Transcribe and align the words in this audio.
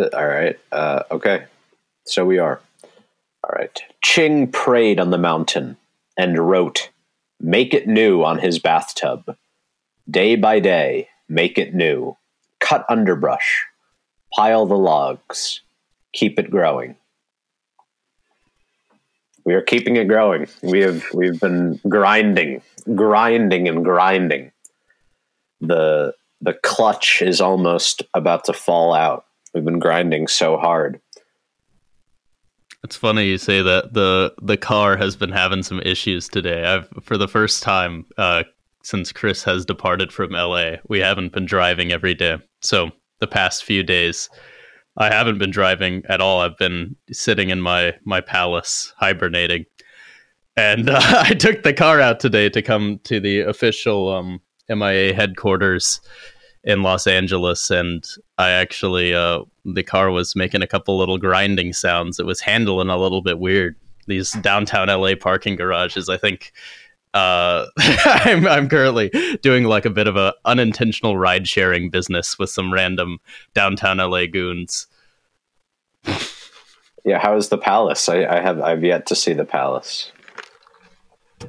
All 0.00 0.26
right. 0.26 0.58
Uh, 0.72 1.02
okay. 1.10 1.44
So 2.04 2.24
we 2.24 2.38
are. 2.38 2.60
All 3.44 3.54
right. 3.54 3.82
Ching 4.02 4.50
prayed 4.50 5.00
on 5.00 5.10
the 5.10 5.18
mountain 5.18 5.76
and 6.16 6.38
wrote, 6.38 6.90
Make 7.40 7.74
it 7.74 7.86
new 7.86 8.24
on 8.24 8.38
his 8.38 8.58
bathtub. 8.58 9.36
Day 10.10 10.36
by 10.36 10.60
day, 10.60 11.08
make 11.28 11.58
it 11.58 11.74
new. 11.74 12.16
Cut 12.60 12.86
underbrush. 12.88 13.66
Pile 14.34 14.66
the 14.66 14.76
logs. 14.76 15.60
Keep 16.12 16.38
it 16.38 16.50
growing. 16.50 16.96
We 19.44 19.54
are 19.54 19.62
keeping 19.62 19.96
it 19.96 20.08
growing. 20.08 20.48
We 20.62 20.80
have 20.80 21.04
we've 21.14 21.38
been 21.38 21.78
grinding, 21.88 22.62
grinding 22.94 23.68
and 23.68 23.84
grinding. 23.84 24.50
The 25.60 26.14
the 26.40 26.54
clutch 26.54 27.22
is 27.22 27.40
almost 27.40 28.02
about 28.12 28.44
to 28.46 28.52
fall 28.52 28.92
out. 28.92 29.24
We've 29.56 29.64
been 29.64 29.78
grinding 29.78 30.28
so 30.28 30.58
hard. 30.58 31.00
It's 32.84 32.94
funny 32.94 33.24
you 33.24 33.38
say 33.38 33.62
that 33.62 33.94
the 33.94 34.34
the 34.42 34.58
car 34.58 34.98
has 34.98 35.16
been 35.16 35.32
having 35.32 35.62
some 35.62 35.80
issues 35.80 36.28
today. 36.28 36.62
I've 36.64 36.90
for 37.00 37.16
the 37.16 37.26
first 37.26 37.62
time 37.62 38.04
uh, 38.18 38.42
since 38.82 39.12
Chris 39.12 39.42
has 39.44 39.64
departed 39.64 40.12
from 40.12 40.32
LA, 40.32 40.72
we 40.88 40.98
haven't 40.98 41.32
been 41.32 41.46
driving 41.46 41.90
every 41.90 42.12
day. 42.12 42.36
So 42.60 42.90
the 43.20 43.26
past 43.26 43.64
few 43.64 43.82
days, 43.82 44.28
I 44.98 45.10
haven't 45.10 45.38
been 45.38 45.52
driving 45.52 46.02
at 46.10 46.20
all. 46.20 46.42
I've 46.42 46.58
been 46.58 46.94
sitting 47.10 47.48
in 47.48 47.62
my 47.62 47.94
my 48.04 48.20
palace 48.20 48.92
hibernating, 48.98 49.64
and 50.54 50.90
uh, 50.90 51.00
I 51.02 51.32
took 51.32 51.62
the 51.62 51.72
car 51.72 51.98
out 51.98 52.20
today 52.20 52.50
to 52.50 52.60
come 52.60 53.00
to 53.04 53.20
the 53.20 53.40
official 53.40 54.14
um, 54.14 54.38
MIA 54.68 55.14
headquarters 55.14 56.02
in 56.66 56.82
Los 56.82 57.06
Angeles, 57.06 57.70
and 57.70 58.04
I 58.38 58.50
actually 58.50 59.14
uh, 59.14 59.42
the 59.64 59.84
car 59.84 60.10
was 60.10 60.36
making 60.36 60.62
a 60.62 60.66
couple 60.66 60.98
little 60.98 61.16
grinding 61.16 61.72
sounds. 61.72 62.18
It 62.18 62.26
was 62.26 62.40
handling 62.40 62.88
a 62.88 62.98
little 62.98 63.22
bit 63.22 63.38
weird. 63.38 63.76
These 64.08 64.32
downtown 64.42 64.88
LA 64.88 65.14
parking 65.14 65.56
garages, 65.56 66.08
I 66.08 66.16
think. 66.16 66.52
Uh, 67.14 67.66
I'm, 67.78 68.46
I'm 68.46 68.68
currently 68.68 69.10
doing 69.40 69.64
like 69.64 69.86
a 69.86 69.90
bit 69.90 70.06
of 70.06 70.16
a 70.16 70.34
unintentional 70.44 71.16
ride 71.16 71.48
sharing 71.48 71.88
business 71.88 72.38
with 72.38 72.50
some 72.50 72.72
random 72.72 73.18
downtown 73.54 73.98
LA 73.98 74.26
goons. 74.26 74.88
Yeah, 77.04 77.18
how 77.20 77.36
is 77.36 77.48
the 77.48 77.58
palace? 77.58 78.08
I, 78.08 78.24
I 78.24 78.40
have 78.40 78.60
I've 78.60 78.82
yet 78.82 79.06
to 79.06 79.14
see 79.14 79.32
the 79.32 79.44
palace. 79.44 80.10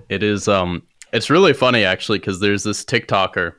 It 0.10 0.22
is 0.22 0.48
um 0.48 0.84
it's 1.12 1.32
really 1.32 1.54
funny 1.54 1.84
actually 1.84 2.20
because 2.20 2.40
there's 2.40 2.64
this 2.64 2.84
TikToker 2.86 3.56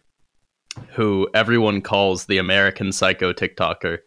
who 0.93 1.29
everyone 1.35 1.81
calls 1.81 2.27
the 2.27 2.39
American 2.39 2.93
Psycho 2.93 3.33
TikToker. 3.33 3.99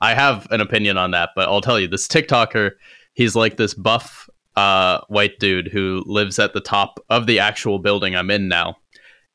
I 0.00 0.14
have 0.14 0.46
an 0.50 0.60
opinion 0.60 0.96
on 0.96 1.12
that, 1.12 1.30
but 1.34 1.48
I'll 1.48 1.60
tell 1.60 1.78
you 1.78 1.88
this 1.88 2.08
TikToker, 2.08 2.72
he's 3.14 3.34
like 3.34 3.56
this 3.56 3.74
buff 3.74 4.28
uh, 4.56 5.00
white 5.08 5.38
dude 5.38 5.68
who 5.68 6.02
lives 6.06 6.38
at 6.38 6.52
the 6.54 6.60
top 6.60 7.00
of 7.10 7.26
the 7.26 7.38
actual 7.38 7.78
building 7.78 8.14
I'm 8.14 8.30
in 8.30 8.48
now. 8.48 8.76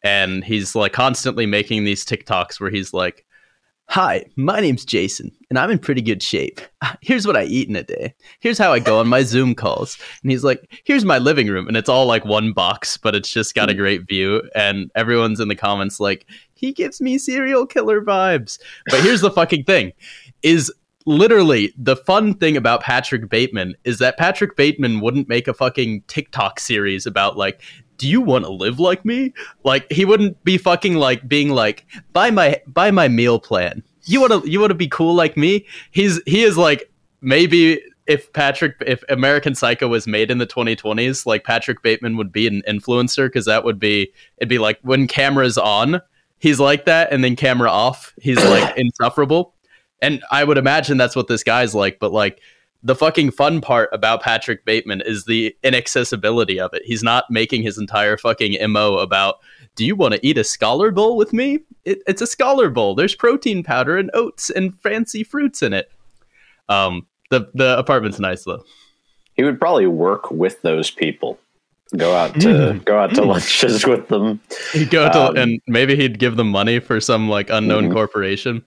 And 0.03 0.43
he's 0.43 0.75
like 0.75 0.93
constantly 0.93 1.45
making 1.45 1.83
these 1.83 2.05
TikToks 2.05 2.59
where 2.59 2.69
he's 2.69 2.93
like, 2.93 3.25
Hi, 3.89 4.23
my 4.35 4.59
name's 4.59 4.85
Jason, 4.85 5.31
and 5.49 5.57
I'm 5.57 5.71
in 5.71 5.79
pretty 5.79 6.03
good 6.03 6.21
shape. 6.21 6.61
Here's 7.01 7.25
what 7.25 7.35
I 7.35 7.45
eat 7.45 7.69
in 7.69 7.75
a 7.75 7.81
day. 7.81 8.13
Here's 8.39 8.59
how 8.59 8.71
I 8.71 8.77
go 8.77 8.99
on 8.99 9.07
my 9.07 9.23
Zoom 9.23 9.55
calls. 9.55 9.97
And 10.21 10.29
he's 10.29 10.43
like, 10.43 10.79
Here's 10.85 11.03
my 11.03 11.17
living 11.17 11.47
room. 11.47 11.67
And 11.67 11.75
it's 11.75 11.89
all 11.89 12.05
like 12.05 12.23
one 12.23 12.53
box, 12.53 12.97
but 12.97 13.15
it's 13.15 13.31
just 13.31 13.55
got 13.55 13.69
a 13.69 13.73
great 13.73 14.07
view. 14.07 14.43
And 14.53 14.91
everyone's 14.95 15.39
in 15.39 15.47
the 15.47 15.55
comments 15.55 15.99
like, 15.99 16.27
He 16.59 16.73
gives 16.73 16.99
me 16.99 17.17
serial 17.17 17.65
killer 17.65 18.01
vibes. 18.01 18.59
But 18.87 19.01
here's 19.01 19.21
the 19.21 19.31
fucking 19.31 19.63
thing 19.63 19.93
is 20.43 20.71
literally 21.05 21.73
the 21.77 21.95
fun 21.95 22.33
thing 22.33 22.57
about 22.57 22.81
Patrick 22.81 23.29
Bateman 23.29 23.75
is 23.85 23.99
that 23.99 24.17
Patrick 24.17 24.55
Bateman 24.55 24.99
wouldn't 24.99 25.29
make 25.29 25.47
a 25.47 25.53
fucking 25.53 26.03
TikTok 26.07 26.59
series 26.59 27.05
about 27.05 27.37
like 27.37 27.61
do 27.97 28.07
you 28.07 28.21
want 28.21 28.45
to 28.45 28.51
live 28.51 28.79
like 28.79 29.03
me? 29.03 29.33
Like 29.63 29.91
he 29.91 30.05
wouldn't 30.05 30.41
be 30.43 30.57
fucking 30.57 30.95
like 30.95 31.27
being 31.27 31.49
like 31.49 31.85
buy 32.13 32.31
my 32.31 32.61
buy 32.67 32.91
my 32.91 33.07
meal 33.07 33.39
plan. 33.39 33.83
You 34.03 34.21
want 34.21 34.43
to 34.43 34.49
you 34.49 34.59
want 34.59 34.71
to 34.71 34.75
be 34.75 34.87
cool 34.87 35.13
like 35.13 35.37
me? 35.37 35.65
He's 35.91 36.21
he 36.25 36.43
is 36.43 36.57
like 36.57 36.91
maybe 37.21 37.81
if 38.07 38.31
Patrick 38.33 38.75
if 38.85 39.03
American 39.09 39.53
Psycho 39.53 39.87
was 39.87 40.07
made 40.07 40.31
in 40.31 40.39
the 40.39 40.47
2020s, 40.47 41.25
like 41.25 41.43
Patrick 41.43 41.83
Bateman 41.83 42.17
would 42.17 42.31
be 42.31 42.47
an 42.47 42.63
influencer 42.67 43.27
because 43.27 43.45
that 43.45 43.63
would 43.63 43.79
be 43.79 44.11
it'd 44.37 44.49
be 44.49 44.57
like 44.59 44.79
when 44.81 45.07
camera's 45.07 45.57
on, 45.57 46.01
he's 46.39 46.59
like 46.59 46.85
that 46.85 47.11
and 47.11 47.23
then 47.23 47.35
camera 47.35 47.69
off, 47.69 48.13
he's 48.19 48.43
like 48.43 48.77
insufferable. 48.77 49.53
And 50.01 50.23
I 50.31 50.43
would 50.43 50.57
imagine 50.57 50.97
that's 50.97 51.15
what 51.15 51.27
this 51.27 51.43
guy's 51.43 51.75
like, 51.75 51.99
but 51.99 52.11
like 52.11 52.41
the 52.81 52.95
fucking 52.95 53.31
fun 53.31 53.59
part 53.59 53.89
about 53.91 54.21
Patrick 54.21 54.63
Bateman 54.63 55.01
is 55.05 55.25
the 55.25 55.55
inaccessibility 55.63 56.59
of 56.59 56.73
it. 56.73 56.81
He's 56.85 57.03
not 57.03 57.29
making 57.29 57.63
his 57.63 57.77
entire 57.77 58.17
fucking 58.17 58.57
MO 58.71 58.97
about, 58.97 59.39
do 59.75 59.85
you 59.85 59.95
want 59.95 60.13
to 60.13 60.25
eat 60.25 60.37
a 60.37 60.43
scholar 60.43 60.91
bowl 60.91 61.17
with 61.17 61.33
me? 61.33 61.59
It, 61.83 62.01
it's 62.07 62.21
a 62.21 62.27
scholar 62.27 62.69
bowl. 62.69 62.95
There's 62.95 63.15
protein 63.15 63.63
powder 63.63 63.97
and 63.97 64.09
oats 64.13 64.49
and 64.49 64.79
fancy 64.81 65.23
fruits 65.23 65.61
in 65.61 65.73
it. 65.73 65.91
Um, 66.69 67.07
the 67.29 67.49
the 67.53 67.77
apartment's 67.77 68.19
nice 68.19 68.43
though. 68.43 68.63
He 69.33 69.43
would 69.43 69.59
probably 69.59 69.87
work 69.87 70.31
with 70.31 70.61
those 70.61 70.91
people. 70.91 71.39
Go 71.97 72.13
out 72.13 72.33
to 72.41 72.47
mm. 72.47 72.85
go 72.85 72.99
out 72.99 73.15
to 73.15 73.23
lunches 73.23 73.85
with 73.87 74.07
them. 74.09 74.39
He'd 74.73 74.91
go 74.91 75.07
um, 75.07 75.35
and 75.35 75.59
maybe 75.67 75.95
he'd 75.95 76.19
give 76.19 76.35
them 76.35 76.51
money 76.51 76.79
for 76.79 77.01
some 77.01 77.29
like 77.29 77.49
unknown 77.49 77.85
mm-hmm. 77.85 77.93
corporation 77.93 78.63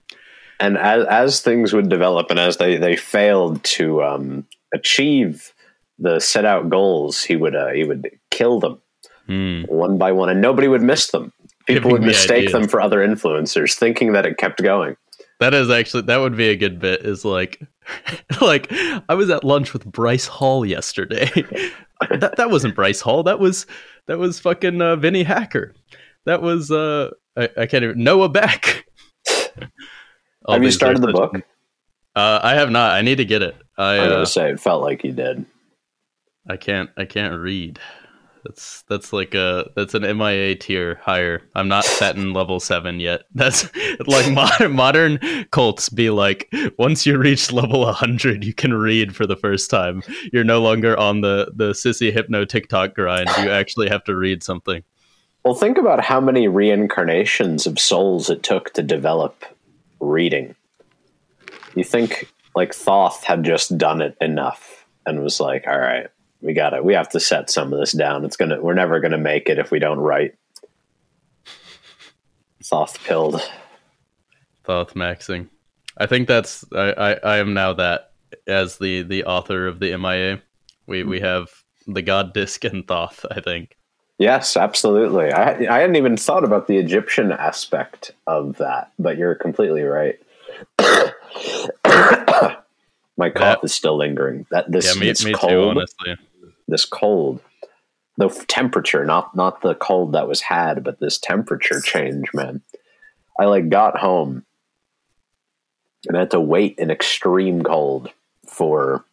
and 0.59 0.77
as 0.77 1.05
as 1.07 1.41
things 1.41 1.73
would 1.73 1.89
develop 1.89 2.29
and 2.29 2.39
as 2.39 2.57
they 2.57 2.77
they 2.77 2.95
failed 2.95 3.63
to 3.63 4.03
um, 4.03 4.45
achieve 4.73 5.53
the 5.99 6.19
set 6.19 6.45
out 6.45 6.69
goals, 6.69 7.23
he 7.23 7.35
would 7.35 7.55
uh, 7.55 7.69
he 7.69 7.83
would 7.83 8.09
kill 8.31 8.59
them 8.59 8.81
mm. 9.27 9.67
one 9.69 9.97
by 9.97 10.11
one, 10.11 10.29
and 10.29 10.41
nobody 10.41 10.67
would 10.67 10.81
miss 10.81 11.11
them. 11.11 11.31
People 11.67 11.91
Giving 11.91 11.91
would 11.91 12.01
mistake 12.01 12.51
them 12.51 12.67
for 12.67 12.81
other 12.81 12.99
influencers, 12.99 13.73
thinking 13.73 14.13
that 14.13 14.25
it 14.25 14.37
kept 14.37 14.61
going. 14.61 14.97
That 15.39 15.53
is 15.53 15.69
actually 15.69 16.03
that 16.03 16.17
would 16.17 16.35
be 16.35 16.49
a 16.49 16.55
good 16.55 16.79
bit. 16.79 17.05
Is 17.05 17.23
like, 17.23 17.61
like 18.41 18.67
I 19.09 19.13
was 19.13 19.29
at 19.29 19.43
lunch 19.43 19.73
with 19.73 19.85
Bryce 19.85 20.27
Hall 20.27 20.65
yesterday. 20.65 21.29
that 22.09 22.35
that 22.37 22.49
wasn't 22.49 22.75
Bryce 22.75 23.01
Hall. 23.01 23.23
That 23.23 23.39
was 23.39 23.65
that 24.07 24.17
was 24.17 24.39
fucking 24.39 24.81
uh, 24.81 24.95
Vinnie 24.95 25.23
Hacker. 25.23 25.73
That 26.25 26.41
was 26.41 26.71
uh 26.71 27.11
I, 27.37 27.49
I 27.57 27.65
can't 27.65 27.83
even 27.83 28.03
Noah 28.03 28.29
Beck. 28.29 28.85
have 30.47 30.63
you 30.63 30.71
started 30.71 31.01
the 31.01 31.11
book? 31.11 31.35
Uh, 32.15 32.39
I 32.43 32.53
have 32.53 32.69
not. 32.69 32.91
I 32.91 33.01
need 33.01 33.15
to 33.15 33.25
get 33.25 33.41
it. 33.41 33.55
I, 33.77 33.95
I 33.95 34.07
was 34.07 34.11
uh, 34.11 34.25
say 34.25 34.51
it 34.51 34.59
felt 34.59 34.83
like 34.83 35.03
you 35.03 35.11
did. 35.11 35.45
I 36.47 36.57
can't. 36.57 36.89
I 36.97 37.05
can't 37.05 37.39
read. 37.39 37.79
That's 38.43 38.83
that's 38.89 39.13
like 39.13 39.33
a 39.33 39.69
that's 39.75 39.93
an 39.93 40.01
MIA 40.17 40.55
tier 40.55 40.99
higher. 41.01 41.41
I'm 41.55 41.67
not 41.67 41.85
set 41.85 42.15
in 42.15 42.33
level 42.33 42.59
seven 42.59 42.99
yet. 42.99 43.23
That's 43.33 43.69
like 44.05 44.31
modern 44.31 44.73
modern 44.73 45.19
cults 45.51 45.89
be 45.89 46.09
like 46.09 46.51
once 46.77 47.05
you 47.05 47.17
reach 47.17 47.51
level 47.51 47.81
100, 47.81 48.43
you 48.43 48.53
can 48.53 48.73
read 48.73 49.15
for 49.15 49.25
the 49.25 49.37
first 49.37 49.69
time. 49.69 50.03
You're 50.31 50.43
no 50.43 50.61
longer 50.61 50.97
on 50.97 51.21
the 51.21 51.51
the 51.55 51.71
sissy 51.71 52.11
hypno 52.11 52.45
TikTok 52.45 52.95
grind. 52.95 53.29
You 53.39 53.49
actually 53.49 53.89
have 53.89 54.03
to 54.05 54.15
read 54.15 54.43
something. 54.43 54.83
Well, 55.43 55.55
think 55.55 55.77
about 55.77 56.03
how 56.03 56.21
many 56.21 56.47
reincarnations 56.47 57.67
of 57.67 57.79
souls 57.79 58.29
it 58.29 58.43
took 58.43 58.73
to 58.73 58.81
develop 58.81 59.43
reading. 59.99 60.55
You 61.75 61.83
think 61.83 62.29
like 62.55 62.73
Thoth 62.73 63.23
had 63.23 63.43
just 63.43 63.77
done 63.77 64.01
it 64.01 64.15
enough 64.21 64.85
and 65.05 65.21
was 65.21 65.39
like, 65.39 65.67
all 65.67 65.79
right, 65.79 66.07
we 66.43 66.53
got 66.53 66.73
it. 66.73 66.83
We 66.83 66.93
have 66.93 67.09
to 67.09 67.19
set 67.19 67.49
some 67.49 67.71
of 67.73 67.79
this 67.79 67.93
down. 67.93 68.25
It's 68.25 68.37
gonna. 68.37 68.61
We're 68.61 68.73
never 68.73 68.99
gonna 68.99 69.17
make 69.17 69.49
it 69.49 69.57
if 69.57 69.71
we 69.71 69.79
don't 69.79 69.99
write. 69.99 70.35
Thoth 72.63 73.01
pilled. 73.03 73.41
Thoth 74.65 74.93
maxing. 74.93 75.47
I 75.97 76.05
think 76.05 76.27
that's. 76.27 76.65
I, 76.73 76.91
I. 76.91 77.13
I 77.13 77.37
am 77.37 77.53
now 77.53 77.73
that 77.73 78.11
as 78.45 78.77
the 78.77 79.03
the 79.03 79.23
author 79.23 79.67
of 79.67 79.79
the 79.79 79.97
MIA. 79.97 80.41
We 80.85 81.03
we 81.03 81.21
have 81.21 81.49
the 81.87 82.01
God 82.01 82.33
Disc 82.33 82.63
and 82.65 82.85
Thoth. 82.85 83.25
I 83.31 83.39
think. 83.39 83.77
Yes, 84.19 84.57
absolutely. 84.57 85.31
I 85.31 85.51
I 85.73 85.79
hadn't 85.79 85.95
even 85.95 86.17
thought 86.17 86.43
about 86.43 86.67
the 86.67 86.77
Egyptian 86.77 87.31
aspect 87.31 88.11
of 88.27 88.57
that, 88.57 88.91
but 88.99 89.17
you're 89.17 89.35
completely 89.35 89.83
right. 89.83 90.19
My 93.15 93.29
cough 93.29 93.59
yeah. 93.61 93.65
is 93.65 93.73
still 93.73 93.95
lingering. 93.95 94.45
That 94.49 94.71
this, 94.71 94.95
yeah, 94.95 94.99
me, 94.99 95.13
me 95.23 95.37
cold, 95.37 95.51
too, 95.51 95.69
honestly. 95.69 96.17
This 96.73 96.85
cold, 96.85 97.39
the 98.17 98.29
temperature, 98.47 99.05
not 99.05 99.35
not 99.35 99.61
the 99.61 99.75
cold 99.75 100.13
that 100.13 100.27
was 100.27 100.41
had, 100.41 100.83
but 100.83 100.99
this 100.99 101.19
temperature 101.19 101.79
change, 101.79 102.25
man. 102.33 102.63
I 103.39 103.45
like 103.45 103.69
got 103.69 103.99
home 103.99 104.43
and 106.07 106.17
I 106.17 106.21
had 106.21 106.31
to 106.31 106.39
wait 106.39 106.79
in 106.79 106.89
extreme 106.89 107.61
cold 107.61 108.09
for 108.47 109.05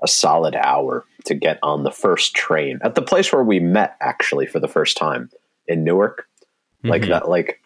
a 0.00 0.06
solid 0.06 0.54
hour 0.54 1.04
to 1.24 1.34
get 1.34 1.58
on 1.64 1.82
the 1.82 1.90
first 1.90 2.34
train 2.34 2.78
at 2.82 2.94
the 2.94 3.02
place 3.02 3.32
where 3.32 3.42
we 3.42 3.58
met 3.58 3.96
actually 4.00 4.46
for 4.46 4.60
the 4.60 4.68
first 4.68 4.96
time 4.96 5.28
in 5.66 5.82
Newark. 5.82 6.28
Like 6.84 7.02
mm-hmm. 7.02 7.10
that 7.10 7.28
like 7.28 7.60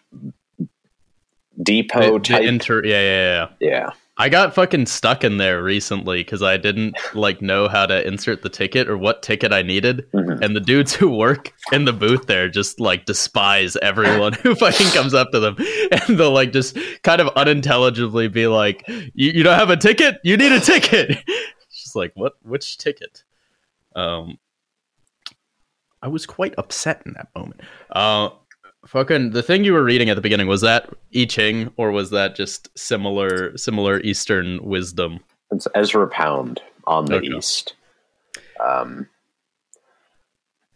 depot 1.63 2.15
the, 2.15 2.21
type. 2.21 2.43
The 2.43 2.49
inter, 2.49 2.85
yeah, 2.85 3.03
yeah, 3.03 3.49
yeah. 3.61 3.69
Yeah. 3.69 3.91
I 4.19 4.31
got 4.31 4.55
fucking 4.55 4.87
stuck 4.87 5.25
in 5.25 5.37
there 5.37 5.63
recently 5.63 6.21
because 6.21 6.43
I 6.43 6.57
didn't 6.57 6.97
like 7.15 7.43
know 7.43 7.69
how 7.69 7.85
to 7.85 8.07
insert 8.07 8.43
the 8.43 8.49
ticket 8.49 8.89
or 8.89 8.97
what 8.97 9.23
ticket 9.23 9.53
I 9.53 9.61
needed, 9.61 10.11
Mhm. 10.13 10.41
and 10.41 10.57
the 10.57 10.61
dudes 10.61 10.95
who 10.95 11.11
work 11.15 11.53
in 11.71 11.85
the 11.85 11.93
booth 11.93 12.27
there 12.27 12.49
just 12.49 12.81
like 12.81 13.05
despise 13.05 13.77
everyone 13.83 14.33
who 14.33 14.55
fucking 14.57 14.87
comes 14.93 15.13
up 15.13 15.33
to 15.33 15.41
them, 15.41 15.57
and 15.93 16.19
they'll 16.19 16.33
like 16.33 16.53
just 16.53 16.79
kind 17.03 17.21
of 17.21 17.29
unintelligibly 17.37 18.29
be 18.29 18.47
like, 18.47 18.85
"You, 18.89 19.33
you 19.33 19.43
don't 19.43 19.59
have 19.59 19.69
a 19.71 19.77
ticket? 19.77 20.19
You 20.25 20.37
need 20.39 20.53
a 20.53 20.61
ticket." 20.61 21.19
Just 21.71 21.95
like, 21.95 22.13
what? 22.15 22.33
Which 22.43 22.79
ticket? 22.79 23.23
Um, 23.95 24.39
I 26.01 26.09
was 26.09 26.25
quite 26.25 26.55
upset 26.57 27.03
in 27.05 27.13
that 27.13 27.29
moment. 27.37 27.61
Uh, 27.91 28.31
fucking 28.87 29.31
the 29.31 29.43
thing 29.43 29.65
you 29.65 29.73
were 29.73 29.83
reading 29.85 30.09
at 30.11 30.15
the 30.15 30.21
beginning 30.23 30.47
was 30.47 30.61
that 30.63 30.89
I 31.15 31.25
Ching 31.25 31.73
or 31.77 31.91
was 31.93 32.11
that 32.11 32.35
just 32.37 32.69
similar 32.79 33.57
similar 33.57 34.01
Eastern 34.01 34.63
wisdom? 34.65 35.21
It's 35.51 35.67
Ezra 35.75 36.09
Pound 36.09 36.61
on 36.87 37.07
the 37.07 37.17
Okay. 37.17 37.29
East. 37.29 37.75
Um, 38.61 39.09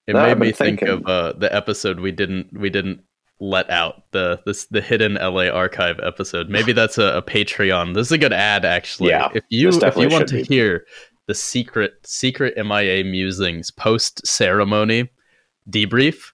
It 0.07 0.15
made 0.15 0.39
me 0.39 0.53
think 0.53 0.81
thinking- 0.81 0.89
of 0.89 1.07
uh, 1.07 1.33
the 1.39 1.55
episode 1.55 2.01
we 2.01 2.13
didn't 2.13 2.53
we 2.59 2.71
didn't 2.71 3.03
let 3.43 3.71
out 3.71 4.05
the 4.13 4.41
this 4.45 4.67
the 4.67 4.81
hidden 4.83 5.15
LA 5.15 5.47
archive 5.49 5.99
episode. 6.01 6.49
Maybe 6.51 6.73
that's 6.73 6.99
a, 6.99 7.17
a 7.19 7.23
Patreon. 7.23 7.95
This 7.95 8.09
is 8.09 8.13
a 8.13 8.19
good 8.19 8.33
ad 8.35 8.65
actually. 8.65 9.11
Yeah, 9.11 9.29
if 9.35 9.45
you 9.49 9.69
if 9.71 9.97
you 9.97 10.09
want 10.09 10.29
to 10.29 10.37
be. 10.37 10.43
hear 10.43 10.85
the 11.27 11.35
secret 11.35 11.93
secret 12.05 12.55
MIA 12.57 13.05
musings 13.05 13.71
post 13.71 14.27
ceremony 14.27 15.09
debrief, 15.71 16.33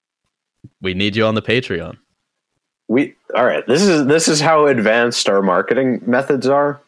we 0.81 0.95
need 0.95 1.17
you 1.17 1.25
on 1.25 1.35
the 1.35 1.43
Patreon. 1.43 1.97
we 2.89 3.15
all 3.35 3.45
right. 3.45 3.67
This 3.67 3.83
is 3.83 4.07
this 4.07 4.29
is 4.29 4.41
how 4.41 4.67
advanced 4.67 5.29
our 5.29 5.43
marketing 5.43 6.01
methods 6.07 6.47
are. 6.47 6.81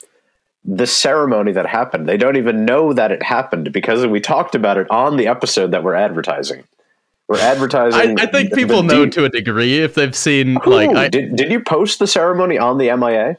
The 0.65 0.87
ceremony 0.87 1.53
that 1.53 1.67
happened, 1.67 2.09
they 2.09 2.17
don't 2.19 2.37
even 2.37 2.65
know 2.67 2.93
that 2.93 3.11
it 3.11 3.23
happened 3.23 3.73
because 3.73 4.07
we 4.07 4.21
talked 4.21 4.55
about 4.55 4.77
it 4.77 4.87
on 4.91 5.17
the 5.17 5.27
episode 5.27 5.71
that 5.71 5.83
we're 5.83 5.95
advertising. 5.95 6.63
We're 7.27 7.39
advertising. 7.41 8.19
I 8.19 8.27
think 8.27 8.51
the 8.51 8.57
people 8.57 8.83
know 8.83 9.05
deep- 9.05 9.15
to 9.15 9.25
a 9.25 9.29
degree 9.31 9.79
if 9.81 9.95
they've 9.95 10.15
seen 10.17 10.57
Who? 10.65 10.71
like 10.71 10.91
I, 10.95 11.09
did 11.09 11.37
did 11.37 11.51
you 11.51 11.61
post 11.61 11.99
the 12.01 12.07
ceremony 12.07 12.59
on 12.59 12.77
the 12.79 12.95
MIA? 12.97 13.37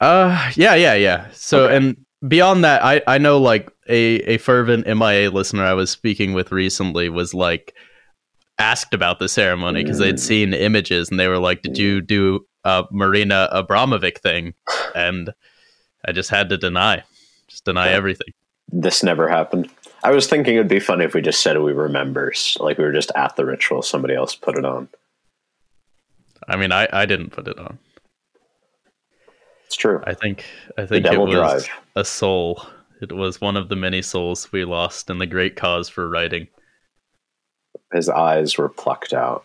Uh, 0.00 0.50
yeah, 0.54 0.74
yeah, 0.74 0.94
yeah. 0.94 1.26
So, 1.32 1.64
Okay. 1.66 1.76
and 1.76 1.96
beyond 2.26 2.64
that, 2.64 2.82
I 2.84 3.02
I 3.06 3.18
know 3.18 3.38
like 3.38 3.70
a 3.88 4.16
a 4.34 4.38
fervent 4.38 4.86
MIA 4.86 5.30
listener 5.30 5.64
I 5.64 5.74
was 5.74 5.90
speaking 5.90 6.32
with 6.32 6.52
recently 6.52 7.08
was 7.08 7.32
like 7.34 7.74
asked 8.58 8.94
about 8.94 9.18
the 9.18 9.28
ceremony 9.28 9.82
because 9.82 9.98
they'd 9.98 10.14
Mm. 10.16 10.20
seen 10.20 10.54
images 10.54 11.10
and 11.10 11.18
they 11.18 11.28
were 11.28 11.38
like, 11.38 11.62
"Did 11.62 11.76
you 11.78 12.00
do 12.00 12.46
a 12.64 12.84
Marina 12.90 13.48
Abramovic 13.52 14.18
thing?" 14.18 14.54
And 14.94 15.32
I 16.04 16.12
just 16.12 16.30
had 16.30 16.48
to 16.50 16.56
deny, 16.56 17.02
just 17.48 17.64
deny 17.64 17.90
Yeah. 17.90 17.96
everything. 17.96 18.32
This 18.72 19.02
never 19.02 19.28
happened. 19.28 19.70
I 20.02 20.10
was 20.10 20.26
thinking 20.28 20.54
it'd 20.56 20.68
be 20.68 20.80
funny 20.80 21.04
if 21.04 21.14
we 21.14 21.20
just 21.22 21.40
said 21.40 21.58
we 21.60 21.72
were 21.72 21.88
members, 21.88 22.56
like 22.60 22.78
we 22.78 22.84
were 22.84 22.92
just 22.92 23.10
at 23.16 23.36
the 23.36 23.44
ritual. 23.44 23.82
Somebody 23.82 24.14
else 24.14 24.34
put 24.36 24.56
it 24.56 24.64
on. 24.64 24.88
I 26.46 26.56
mean, 26.56 26.72
I 26.72 26.86
I 26.92 27.06
didn't 27.06 27.30
put 27.30 27.48
it 27.48 27.58
on. 27.58 27.78
It's 29.66 29.76
true. 29.76 30.02
I 30.06 30.14
think 30.14 30.44
I 30.78 30.86
think 30.86 31.06
it 31.06 31.18
was 31.18 31.32
drive. 31.34 31.68
a 31.96 32.04
soul. 32.04 32.66
It 33.00 33.12
was 33.12 33.40
one 33.40 33.56
of 33.56 33.68
the 33.68 33.76
many 33.76 34.02
souls 34.02 34.52
we 34.52 34.64
lost 34.64 35.10
in 35.10 35.18
the 35.18 35.26
great 35.26 35.56
cause 35.56 35.88
for 35.88 36.08
writing. 36.08 36.48
His 37.92 38.08
eyes 38.08 38.58
were 38.58 38.68
plucked 38.68 39.12
out. 39.12 39.44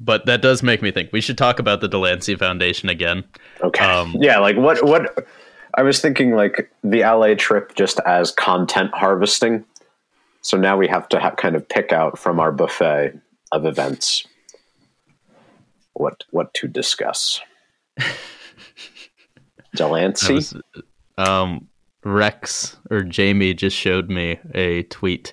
But 0.00 0.26
that 0.26 0.42
does 0.42 0.62
make 0.62 0.82
me 0.82 0.90
think 0.90 1.12
we 1.12 1.20
should 1.20 1.38
talk 1.38 1.60
about 1.60 1.80
the 1.80 1.88
Delancey 1.88 2.34
Foundation 2.34 2.88
again. 2.88 3.24
Okay. 3.60 3.84
Um, 3.84 4.16
yeah, 4.20 4.38
like 4.38 4.56
what 4.56 4.84
what 4.84 5.26
I 5.74 5.82
was 5.82 6.00
thinking 6.00 6.32
like 6.32 6.70
the 6.82 7.00
LA 7.00 7.34
trip 7.34 7.74
just 7.76 8.00
as 8.04 8.32
content 8.32 8.92
harvesting. 8.94 9.64
So 10.40 10.56
now 10.56 10.76
we 10.76 10.88
have 10.88 11.08
to 11.10 11.20
ha- 11.20 11.36
kind 11.36 11.54
of 11.54 11.68
pick 11.68 11.92
out 11.92 12.18
from 12.18 12.40
our 12.40 12.50
buffet 12.50 13.16
of 13.52 13.64
events 13.64 14.26
what 15.94 16.24
what 16.30 16.52
to 16.54 16.68
discuss. 16.68 17.40
Delancey. 19.76 20.34
was, 20.34 20.54
um, 21.16 21.68
Rex 22.04 22.76
or 22.90 23.02
Jamie 23.02 23.54
just 23.54 23.76
showed 23.76 24.10
me 24.10 24.38
a 24.54 24.82
tweet 24.84 25.32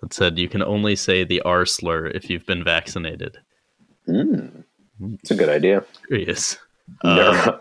that 0.00 0.12
said 0.12 0.38
you 0.38 0.48
can 0.48 0.62
only 0.62 0.96
say 0.96 1.24
the 1.24 1.40
R 1.42 1.66
slur 1.66 2.06
if 2.06 2.30
you've 2.30 2.46
been 2.46 2.64
vaccinated. 2.64 3.38
Mm, 4.08 4.64
it's 5.20 5.30
a 5.30 5.34
good 5.34 5.48
idea. 5.48 5.84
Curious. 6.08 6.58
Um, 7.02 7.60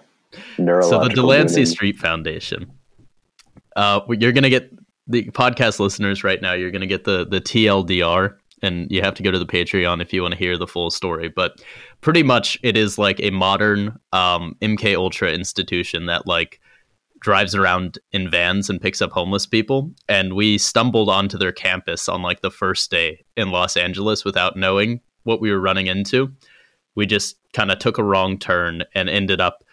so 0.57 1.03
the 1.03 1.11
Delancey 1.13 1.61
meaning. 1.61 1.65
Street 1.65 1.97
Foundation. 1.97 2.71
Uh, 3.75 4.01
you're 4.09 4.31
gonna 4.31 4.49
get 4.49 4.71
the 5.07 5.29
podcast 5.31 5.79
listeners 5.79 6.23
right 6.23 6.41
now. 6.41 6.53
You're 6.53 6.71
gonna 6.71 6.87
get 6.87 7.03
the 7.03 7.25
the 7.25 7.41
TLDR, 7.41 8.35
and 8.61 8.91
you 8.91 9.01
have 9.01 9.13
to 9.15 9.23
go 9.23 9.31
to 9.31 9.39
the 9.39 9.45
Patreon 9.45 10.01
if 10.01 10.13
you 10.13 10.21
want 10.21 10.33
to 10.33 10.37
hear 10.37 10.57
the 10.57 10.67
full 10.67 10.91
story. 10.91 11.29
But 11.29 11.63
pretty 12.01 12.23
much, 12.23 12.57
it 12.63 12.77
is 12.77 12.97
like 12.97 13.19
a 13.21 13.31
modern 13.31 13.99
um, 14.13 14.55
MK 14.61 14.95
Ultra 14.95 15.31
institution 15.31 16.05
that 16.07 16.27
like 16.27 16.59
drives 17.19 17.55
around 17.55 17.99
in 18.11 18.29
vans 18.29 18.69
and 18.69 18.81
picks 18.81 19.01
up 19.01 19.11
homeless 19.11 19.45
people. 19.45 19.91
And 20.07 20.33
we 20.33 20.57
stumbled 20.57 21.09
onto 21.09 21.37
their 21.37 21.51
campus 21.51 22.07
on 22.09 22.21
like 22.21 22.41
the 22.41 22.51
first 22.51 22.91
day 22.91 23.23
in 23.35 23.51
Los 23.51 23.77
Angeles 23.77 24.23
without 24.25 24.55
knowing 24.55 25.01
what 25.23 25.41
we 25.41 25.51
were 25.51 25.59
running 25.59 25.87
into. 25.87 26.31
We 26.95 27.05
just 27.05 27.37
kind 27.53 27.71
of 27.71 27.79
took 27.79 27.97
a 27.97 28.03
wrong 28.03 28.37
turn 28.37 28.83
and 28.95 29.09
ended 29.09 29.41
up 29.41 29.63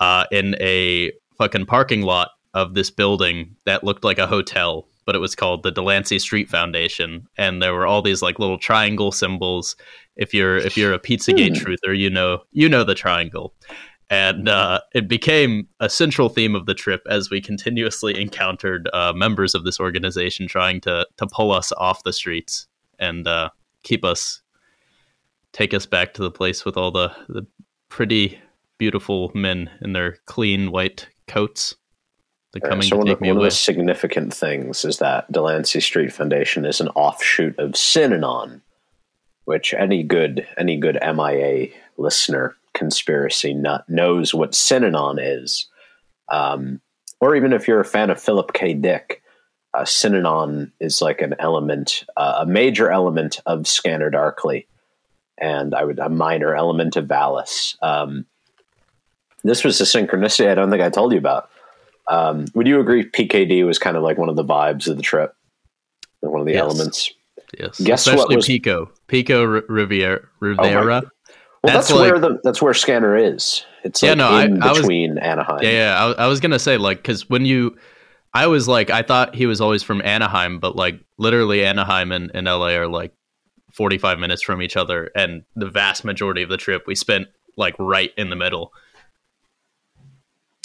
uh, 0.00 0.24
in 0.30 0.56
a 0.60 1.12
fucking 1.38 1.66
parking 1.66 2.02
lot 2.02 2.30
of 2.54 2.74
this 2.74 2.90
building 2.90 3.56
that 3.64 3.84
looked 3.84 4.04
like 4.04 4.18
a 4.18 4.26
hotel, 4.26 4.86
but 5.06 5.14
it 5.14 5.20
was 5.20 5.34
called 5.34 5.62
the 5.62 5.70
Delancey 5.70 6.18
Street 6.18 6.50
Foundation, 6.50 7.26
and 7.38 7.62
there 7.62 7.74
were 7.74 7.86
all 7.86 8.02
these 8.02 8.20
like 8.22 8.38
little 8.38 8.58
triangle 8.58 9.10
symbols. 9.12 9.74
If 10.16 10.34
you're 10.34 10.58
if 10.58 10.76
you're 10.76 10.92
a 10.92 10.98
Pizzagate 10.98 11.56
Hmm. 11.56 11.64
truther, 11.66 11.98
you 11.98 12.10
know 12.10 12.42
you 12.52 12.68
know 12.68 12.84
the 12.84 12.94
triangle, 12.94 13.54
and 14.12 14.46
uh, 14.46 14.78
it 14.94 15.08
became 15.08 15.66
a 15.80 15.88
central 15.88 16.28
theme 16.28 16.54
of 16.54 16.66
the 16.66 16.74
trip 16.74 17.00
as 17.08 17.30
we 17.30 17.40
continuously 17.40 18.20
encountered 18.20 18.90
uh, 18.92 19.10
members 19.16 19.54
of 19.54 19.64
this 19.64 19.80
organization 19.80 20.46
trying 20.46 20.82
to 20.82 21.06
to 21.16 21.26
pull 21.26 21.50
us 21.50 21.72
off 21.78 22.04
the 22.04 22.12
streets 22.12 22.66
and 22.98 23.26
uh, 23.26 23.48
keep 23.84 24.04
us 24.04 24.42
take 25.52 25.72
us 25.72 25.86
back 25.86 26.12
to 26.12 26.22
the 26.22 26.30
place 26.30 26.62
with 26.66 26.76
all 26.76 26.90
the 26.90 27.08
the 27.30 27.46
pretty 27.88 28.38
beautiful 28.76 29.30
men 29.34 29.70
in 29.80 29.94
their 29.94 30.18
clean 30.26 30.70
white 30.70 31.08
coats. 31.26 31.74
Coming 32.62 32.82
so 32.82 32.90
to 32.90 32.96
one, 32.98 33.06
take 33.06 33.16
of, 33.16 33.20
me 33.22 33.28
one 33.28 33.38
of 33.38 33.44
the 33.44 33.50
significant 33.50 34.34
things 34.34 34.84
is 34.84 34.98
that 34.98 35.30
Delancey 35.32 35.80
Street 35.80 36.12
Foundation 36.12 36.66
is 36.66 36.82
an 36.82 36.88
offshoot 36.88 37.58
of 37.58 37.70
Synanon, 37.70 38.60
which 39.46 39.72
any 39.72 40.02
good 40.02 40.46
any 40.58 40.76
good 40.76 40.98
MIA 41.00 41.68
listener, 41.96 42.56
conspiracy 42.74 43.54
nut 43.54 43.84
knows 43.88 44.32
what 44.34 44.52
Synanon 44.52 45.18
is. 45.20 45.66
Um, 46.28 46.80
or 47.20 47.36
even 47.36 47.52
if 47.52 47.68
you're 47.68 47.80
a 47.80 47.84
fan 47.84 48.10
of 48.10 48.20
Philip 48.20 48.52
K. 48.52 48.74
Dick, 48.74 49.22
uh, 49.74 49.82
Synanon 49.82 50.70
is 50.80 51.00
like 51.00 51.20
an 51.20 51.34
element, 51.38 52.04
uh, 52.16 52.38
a 52.40 52.46
major 52.46 52.90
element 52.90 53.40
of 53.46 53.66
Scanner 53.66 54.10
Darkly, 54.10 54.66
and 55.38 55.74
I 55.74 55.84
would 55.84 55.98
a 55.98 56.08
minor 56.08 56.54
element 56.54 56.96
of 56.96 57.06
Valis. 57.06 57.76
Um, 57.82 58.26
this 59.44 59.64
was 59.64 59.80
a 59.80 59.84
synchronicity 59.84 60.48
I 60.48 60.54
don't 60.54 60.70
think 60.70 60.82
I 60.82 60.90
told 60.90 61.12
you 61.12 61.18
about. 61.18 61.48
Um, 62.08 62.46
would 62.54 62.66
you 62.66 62.80
agree 62.80 63.04
PKD 63.08 63.64
was 63.64 63.78
kind 63.78 63.96
of 63.96 64.02
like 64.02 64.18
one 64.18 64.28
of 64.28 64.36
the 64.36 64.44
vibes 64.44 64.88
of 64.88 64.96
the 64.96 65.02
trip? 65.02 65.34
One 66.20 66.40
of 66.40 66.46
the 66.46 66.52
Yes. 66.52 66.60
elements. 66.60 67.12
Yes, 67.58 67.80
Guess 67.80 68.06
what 68.06 68.14
especially 68.14 68.36
was- 68.36 68.46
Pico, 68.46 68.90
Pico 69.08 69.42
R- 69.42 69.64
Riviera. 69.68 70.20
Rivera. 70.40 71.02
Well, 71.62 71.74
That's 71.74 71.88
that's, 71.88 72.00
where 72.00 72.18
the 72.18 72.40
that's 72.42 72.60
where 72.60 72.74
Scanner 72.74 73.16
is. 73.16 73.64
It's 73.84 74.02
Yeah, 74.02 74.10
like 74.10 74.18
no, 74.18 74.28
I- 74.28 74.44
in 74.44 74.62
I 74.62 74.68
was- 74.70 74.80
between 74.80 75.18
Anaheim. 75.18 75.58
yeah, 75.62 75.70
yeah. 75.70 76.04
I, 76.18 76.24
I 76.24 76.26
was 76.26 76.40
gonna 76.40 76.58
say 76.58 76.76
like 76.76 76.98
because 76.98 77.28
when 77.30 77.44
you, 77.46 77.76
I 78.34 78.46
was 78.48 78.66
like 78.66 78.90
I 78.90 79.02
thought 79.02 79.34
he 79.34 79.46
was 79.46 79.60
always 79.60 79.82
from 79.82 80.02
Anaheim, 80.02 80.58
but 80.58 80.74
like 80.76 81.00
literally 81.18 81.64
Anaheim 81.64 82.10
and, 82.12 82.30
and 82.34 82.46
LA 82.46 82.70
are 82.76 82.88
like 82.88 83.12
forty 83.72 83.96
five 83.98 84.18
minutes 84.18 84.42
from 84.42 84.60
each 84.60 84.76
other, 84.76 85.10
and 85.14 85.44
the 85.54 85.70
vast 85.70 86.04
majority 86.04 86.42
of 86.42 86.48
the 86.48 86.56
trip 86.56 86.84
we 86.86 86.94
spent 86.96 87.28
like 87.56 87.76
right 87.78 88.10
in 88.16 88.28
the 88.30 88.36
middle. 88.36 88.72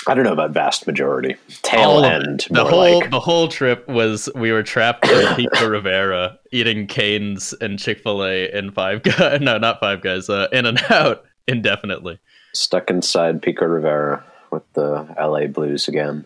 I 0.08 0.14
don't 0.14 0.24
know 0.24 0.32
about 0.34 0.52
vast 0.52 0.88
majority. 0.88 1.36
Tail 1.64 1.90
All 1.90 2.06
end. 2.06 2.46
The 2.50 2.62
more 2.64 2.70
whole 2.72 3.00
like. 3.02 3.12
the 3.12 3.20
whole 3.20 3.48
trip 3.50 3.88
was 3.90 4.30
we 4.36 4.52
were 4.54 4.64
trapped 4.64 5.06
in 5.08 5.36
Pico 5.36 5.68
Rivera 5.70 6.40
eating 6.52 6.88
Cane's 6.88 7.54
and 7.60 7.78
Chick 7.78 8.00
fil 8.02 8.24
A 8.26 8.50
and 8.52 8.74
Five 8.74 9.04
Guys. 9.04 9.40
No, 9.42 9.58
not 9.58 9.80
Five 9.82 10.02
Guys. 10.02 10.30
Uh, 10.30 10.48
In-N-Out 10.54 11.26
indefinitely. 11.48 12.20
stuck 12.54 12.90
inside 12.90 13.42
Pico 13.42 13.66
Rivera 13.66 14.24
with 14.52 14.64
the 14.74 15.08
LA 15.20 15.48
Blues 15.48 15.88
again. 15.90 16.26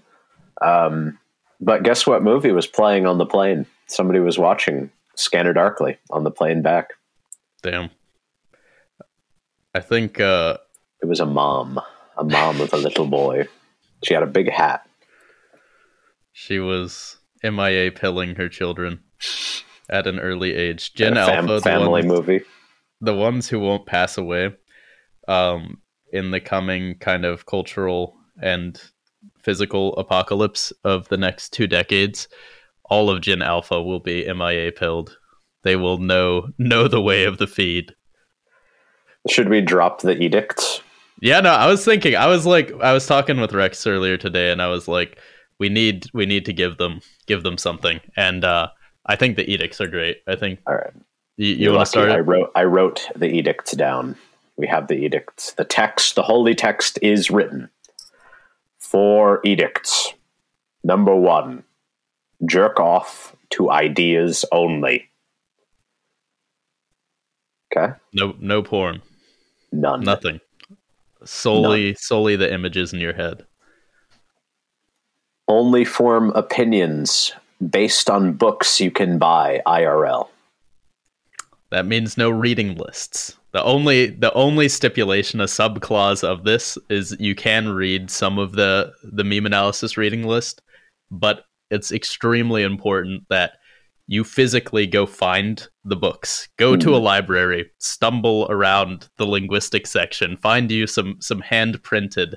Um, 0.61 1.17
but 1.59 1.81
guess 1.83 2.05
what 2.05 2.21
movie 2.23 2.51
was 2.51 2.67
playing 2.67 3.07
on 3.07 3.17
the 3.17 3.25
plane? 3.25 3.65
Somebody 3.87 4.19
was 4.19 4.37
watching 4.37 4.91
Scanner 5.15 5.53
Darkly 5.53 5.97
on 6.11 6.23
the 6.23 6.31
plane 6.31 6.61
back. 6.61 6.89
Damn. 7.63 7.89
I 9.73 9.79
think 9.79 10.19
uh, 10.19 10.57
It 11.01 11.07
was 11.07 11.19
a 11.19 11.25
mom. 11.25 11.79
a 12.17 12.23
mom 12.23 12.59
with 12.59 12.73
a 12.73 12.77
little 12.77 13.07
boy. 13.07 13.47
She 14.03 14.13
had 14.13 14.23
a 14.23 14.27
big 14.27 14.49
hat. 14.51 14.85
She 16.31 16.59
was 16.59 17.17
MIA 17.43 17.91
pilling 17.91 18.35
her 18.35 18.49
children 18.49 19.01
at 19.89 20.07
an 20.07 20.19
early 20.19 20.53
age. 20.55 20.93
Gen 20.93 21.15
fam- 21.15 21.29
Alpha, 21.29 21.53
the 21.55 21.61
family 21.61 21.87
ones, 21.87 22.05
movie. 22.05 22.41
the 23.01 23.13
ones 23.13 23.49
who 23.49 23.59
won't 23.59 23.85
pass 23.85 24.17
away 24.17 24.53
um, 25.27 25.81
in 26.11 26.31
the 26.31 26.39
coming 26.39 26.97
kind 26.99 27.25
of 27.25 27.45
cultural 27.45 28.15
and 28.41 28.81
physical 29.43 29.95
apocalypse 29.97 30.71
of 30.83 31.07
the 31.09 31.17
next 31.17 31.49
two 31.49 31.67
decades, 31.67 32.27
all 32.85 33.09
of 33.09 33.21
Gen 33.21 33.41
Alpha 33.41 33.81
will 33.81 33.99
be 33.99 34.31
MIA 34.31 34.71
pilled. 34.71 35.17
They 35.63 35.75
will 35.75 35.97
know 35.99 36.47
know 36.57 36.87
the 36.87 37.01
way 37.01 37.25
of 37.25 37.37
the 37.37 37.47
feed. 37.47 37.93
Should 39.29 39.49
we 39.49 39.61
drop 39.61 40.01
the 40.01 40.19
edicts? 40.19 40.81
Yeah, 41.21 41.39
no, 41.39 41.51
I 41.51 41.67
was 41.67 41.85
thinking. 41.85 42.15
I 42.15 42.27
was 42.27 42.45
like, 42.45 42.71
I 42.81 42.93
was 42.93 43.05
talking 43.05 43.39
with 43.39 43.53
Rex 43.53 43.85
earlier 43.85 44.17
today, 44.17 44.51
and 44.51 44.61
I 44.61 44.67
was 44.67 44.87
like, 44.87 45.19
we 45.59 45.69
need, 45.69 46.07
we 46.13 46.25
need 46.25 46.45
to 46.45 46.53
give 46.53 46.77
them, 46.77 47.01
give 47.27 47.43
them 47.43 47.57
something. 47.57 48.01
And 48.17 48.43
uh, 48.43 48.69
I 49.05 49.15
think 49.15 49.35
the 49.35 49.49
edicts 49.49 49.79
are 49.79 49.87
great. 49.87 50.17
I 50.27 50.35
think 50.35 50.59
All 50.67 50.73
right. 50.73 50.93
you, 51.37 51.53
you 51.53 51.71
want 51.71 51.81
to 51.81 51.85
start. 51.85 52.09
I 52.09 52.19
wrote 52.19 52.51
I 52.55 52.63
wrote 52.63 53.07
the 53.15 53.27
edicts 53.27 53.73
down. 53.73 54.15
We 54.57 54.67
have 54.67 54.87
the 54.87 54.95
edicts. 54.95 55.53
The 55.53 55.63
text, 55.63 56.15
the 56.15 56.23
holy 56.23 56.55
text 56.55 56.97
is 57.01 57.29
written. 57.29 57.69
Four 58.79 59.41
edicts. 59.45 60.13
Number 60.83 61.15
one, 61.15 61.63
jerk 62.45 62.79
off 62.79 63.35
to 63.51 63.69
ideas 63.69 64.43
only. 64.51 65.09
Okay? 67.75 67.93
No, 68.13 68.35
no 68.39 68.63
porn, 68.63 69.01
None. 69.71 70.01
nothing. 70.01 70.41
Solely, 71.23 71.95
solely 71.95 72.35
the 72.35 72.51
images 72.51 72.93
in 72.93 72.99
your 72.99 73.13
head. 73.13 73.45
Only 75.47 75.85
form 75.85 76.31
opinions 76.31 77.33
based 77.69 78.09
on 78.09 78.33
books 78.33 78.79
you 78.79 78.91
can 78.91 79.17
buy 79.17 79.61
IRL. 79.67 80.27
That 81.69 81.85
means 81.85 82.17
no 82.17 82.29
reading 82.29 82.75
lists. 82.75 83.37
The 83.51 83.63
only 83.63 84.07
the 84.07 84.33
only 84.33 84.69
stipulation, 84.69 85.41
a 85.41 85.47
sub 85.47 85.81
clause 85.81 86.23
of 86.23 86.43
this 86.43 86.77
is 86.89 87.15
you 87.19 87.35
can 87.35 87.69
read 87.69 88.09
some 88.09 88.37
of 88.37 88.53
the 88.53 88.93
the 89.03 89.23
meme 89.23 89.45
analysis 89.45 89.97
reading 89.97 90.23
list, 90.23 90.61
but 91.09 91.45
it's 91.69 91.91
extremely 91.91 92.63
important 92.63 93.23
that 93.29 93.53
you 94.07 94.23
physically 94.23 94.87
go 94.87 95.05
find 95.05 95.67
the 95.85 95.95
books. 95.95 96.49
Go 96.57 96.75
to 96.75 96.95
a 96.95 96.97
library, 96.97 97.71
stumble 97.77 98.47
around 98.49 99.09
the 99.17 99.25
linguistic 99.25 99.87
section, 99.87 100.37
find 100.37 100.71
you 100.71 100.87
some 100.87 101.17
some 101.19 101.41
hand 101.41 101.81
printed 101.83 102.35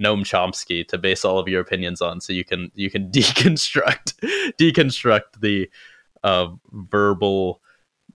Noam 0.00 0.24
Chomsky 0.24 0.86
to 0.88 0.98
base 0.98 1.24
all 1.24 1.38
of 1.38 1.48
your 1.48 1.60
opinions 1.60 2.00
on, 2.00 2.20
so 2.20 2.32
you 2.32 2.44
can 2.44 2.70
you 2.74 2.90
can 2.90 3.10
deconstruct 3.12 4.14
deconstruct 4.58 5.40
the 5.40 5.70
uh, 6.24 6.48
verbal 6.72 7.60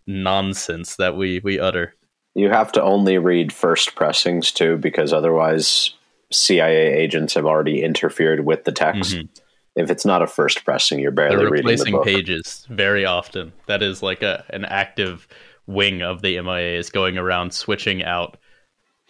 nonsense 0.05 0.95
that 0.95 1.15
we 1.15 1.39
we 1.43 1.59
utter. 1.59 1.93
You 2.35 2.49
have 2.49 2.71
to 2.73 2.83
only 2.83 3.17
read 3.17 3.51
first 3.51 3.95
pressings 3.95 4.51
too, 4.51 4.77
because 4.77 5.11
otherwise 5.13 5.93
CIA 6.31 6.93
agents 6.93 7.33
have 7.33 7.45
already 7.45 7.81
interfered 7.81 8.45
with 8.45 8.63
the 8.65 8.71
text. 8.71 9.15
Mhm. 9.15 9.29
If 9.77 9.89
it's 9.91 10.05
not 10.05 10.21
a 10.21 10.27
first 10.27 10.65
pressing, 10.65 10.99
you're 10.99 11.11
barely 11.11 11.37
They're 11.37 11.49
reading 11.49 11.65
the 11.67 11.71
replacing 11.71 12.01
pages 12.03 12.65
very 12.69 13.05
often. 13.05 13.53
That 13.67 13.81
is 13.83 14.01
like 14.03 14.23
a 14.23 14.43
an 14.49 14.65
active 14.65 15.27
wing 15.67 16.01
of 16.01 16.21
the 16.21 16.37
MIA 16.41 16.77
is 16.79 16.89
going 16.89 17.17
around 17.17 17.53
switching 17.53 18.03
out 18.03 18.37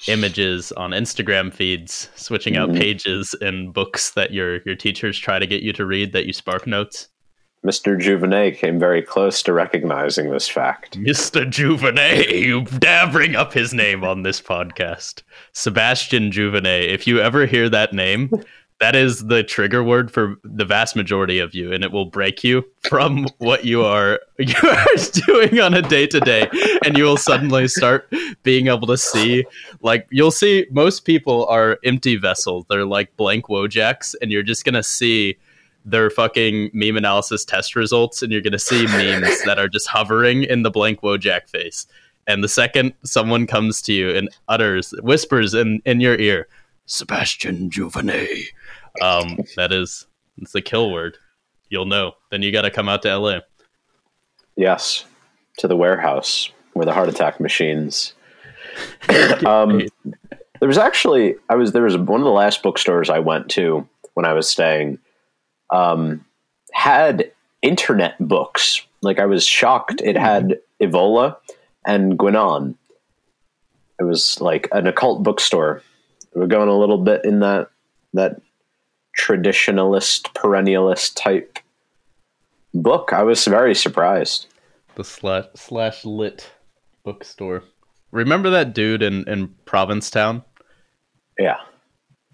images 0.08 0.72
on 0.74 0.92
Instagram 0.92 1.54
feeds, 1.54 2.10
switching 2.16 2.56
out 2.58 2.70
Mhm. 2.70 2.80
pages 2.80 3.34
in 3.42 3.72
books 3.72 4.12
that 4.12 4.32
your 4.34 4.60
your 4.66 4.76
teachers 4.76 5.18
try 5.18 5.40
to 5.40 5.48
get 5.48 5.64
you 5.64 5.74
to 5.74 5.86
read 5.86 6.14
that 6.14 6.26
you 6.26 6.34
spark 6.34 6.68
notes. 6.68 7.08
Mr. 7.66 8.00
Juvenet 8.00 8.56
came 8.58 8.80
very 8.80 9.02
close 9.02 9.42
to 9.44 9.52
recognizing 9.52 10.30
this 10.30 10.48
fact. 10.48 10.98
Mr. 11.00 11.44
Juvenet, 11.50 12.30
you 12.30 12.62
dare 12.80 13.08
bring 13.08 13.36
up 13.36 13.54
his 13.54 13.74
name 13.74 14.04
on 14.04 14.22
this 14.22 14.40
podcast. 14.40 15.24
Sebastian 15.54 16.32
Juvenet. 16.32 16.88
If 16.88 17.08
you 17.08 17.20
ever 17.20 17.46
hear 17.48 17.68
that 17.70 17.94
name, 17.94 18.30
that 18.80 18.96
is 18.96 19.26
the 19.26 19.44
trigger 19.44 19.84
word 19.84 20.12
for 20.12 20.36
the 20.44 20.66
vast 20.66 20.96
majority 20.96 21.40
of 21.40 21.56
you, 21.56 21.74
and 21.74 21.84
it 21.84 21.92
will 21.92 22.06
break 22.06 22.44
you 22.44 22.64
from 22.88 23.28
what 23.40 23.66
you 23.66 23.84
are 23.84 24.20
you 24.38 24.56
are 24.64 24.86
doing 25.26 25.60
on 25.60 25.74
a 25.74 25.82
day 25.82 26.06
to 26.08 26.20
day, 26.20 26.48
and 26.86 26.98
you 26.98 27.04
will 27.04 27.18
suddenly 27.18 27.68
start 27.68 28.12
being 28.44 28.68
able 28.68 28.88
to 28.88 28.98
see 28.98 29.46
like 29.82 30.08
you'll 30.12 30.32
see 30.32 30.68
most 30.72 31.06
people 31.06 31.46
are 31.48 31.80
empty 31.84 32.18
vessels. 32.18 32.66
They're 32.70 32.86
like 32.86 33.16
blank 33.18 33.48
Wojaks, 33.48 34.16
and 34.22 34.32
you're 34.32 34.44
just 34.44 34.64
gonna 34.64 34.84
see 34.84 35.38
their 35.84 36.10
fucking 36.10 36.70
meme 36.74 36.98
analysis 36.98 37.46
test 37.46 37.76
results, 37.76 38.22
and 38.22 38.32
you're 38.32 38.42
gonna 38.42 38.60
see 38.60 38.86
memes 38.86 39.44
that 39.46 39.58
are 39.58 39.70
just 39.70 39.88
hovering 39.88 40.44
in 40.44 40.62
the 40.62 40.72
blank 40.72 41.02
Wojak 41.02 41.50
face. 41.50 41.88
And 42.28 42.44
the 42.44 42.50
second 42.50 42.94
someone 43.04 43.48
comes 43.48 43.82
to 43.84 43.94
you 43.94 44.10
and 44.10 44.30
utters, 44.50 44.94
whispers 45.02 45.54
in, 45.54 45.82
in 45.86 46.02
your 46.02 46.16
ear, 46.16 46.48
Sebastian 46.86 47.70
Juvenet, 47.70 48.48
um, 49.02 49.40
that 49.56 49.72
is, 49.72 50.06
it's 50.38 50.52
the 50.52 50.62
kill 50.62 50.92
word. 50.92 51.18
You'll 51.70 51.86
know. 51.86 52.14
Then 52.32 52.42
you 52.42 52.52
got 52.52 52.62
to 52.62 52.72
come 52.72 52.88
out 52.90 53.02
to 53.04 53.18
LA. 53.18 53.40
Yes, 54.56 55.06
to 55.58 55.68
the 55.68 55.76
warehouse 55.76 56.50
where 56.74 56.86
the 56.86 56.94
heart 56.94 57.10
attack 57.10 57.40
machines. 57.40 58.14
um, 59.46 59.82
there 60.60 60.68
was 60.68 60.78
actually 60.78 61.36
I 61.50 61.56
was 61.56 61.72
there 61.72 61.84
was 61.84 61.98
one 61.98 62.22
of 62.22 62.26
the 62.26 62.32
last 62.32 62.64
bookstores 62.64 63.10
I 63.10 63.20
went 63.20 63.50
to 63.52 63.88
when 64.14 64.26
I 64.26 64.34
was 64.34 64.50
staying 64.50 65.00
um, 65.70 66.26
had 66.74 67.32
internet 67.62 68.16
books. 68.20 68.86
Like 69.02 69.20
I 69.20 69.26
was 69.26 69.46
shocked. 69.46 70.02
It 70.04 70.18
had 70.18 70.60
Evola 70.82 71.38
and 71.86 72.18
Guénon. 72.18 72.76
It 74.00 74.04
was 74.04 74.40
like 74.42 74.68
an 74.72 74.88
occult 74.88 75.24
bookstore. 75.24 75.82
We're 76.34 76.48
going 76.48 76.70
a 76.70 76.78
little 76.78 77.00
bit 77.00 77.26
in 77.26 77.40
that 77.40 77.70
that 78.14 78.42
traditionalist, 79.20 80.34
perennialist 80.34 81.16
type 81.16 81.60
book. 82.74 83.14
I 83.14 83.24
was 83.24 83.46
very 83.46 83.76
surprised. 83.76 84.48
The 84.96 85.04
slash, 85.04 85.46
slash 85.56 86.06
lit 86.06 86.52
bookstore. 87.04 87.64
Remember 88.12 88.50
that 88.50 88.74
dude 88.74 89.04
in, 89.04 89.28
in 89.28 89.50
Provincetown? 89.66 90.44
Yeah. 91.38 91.58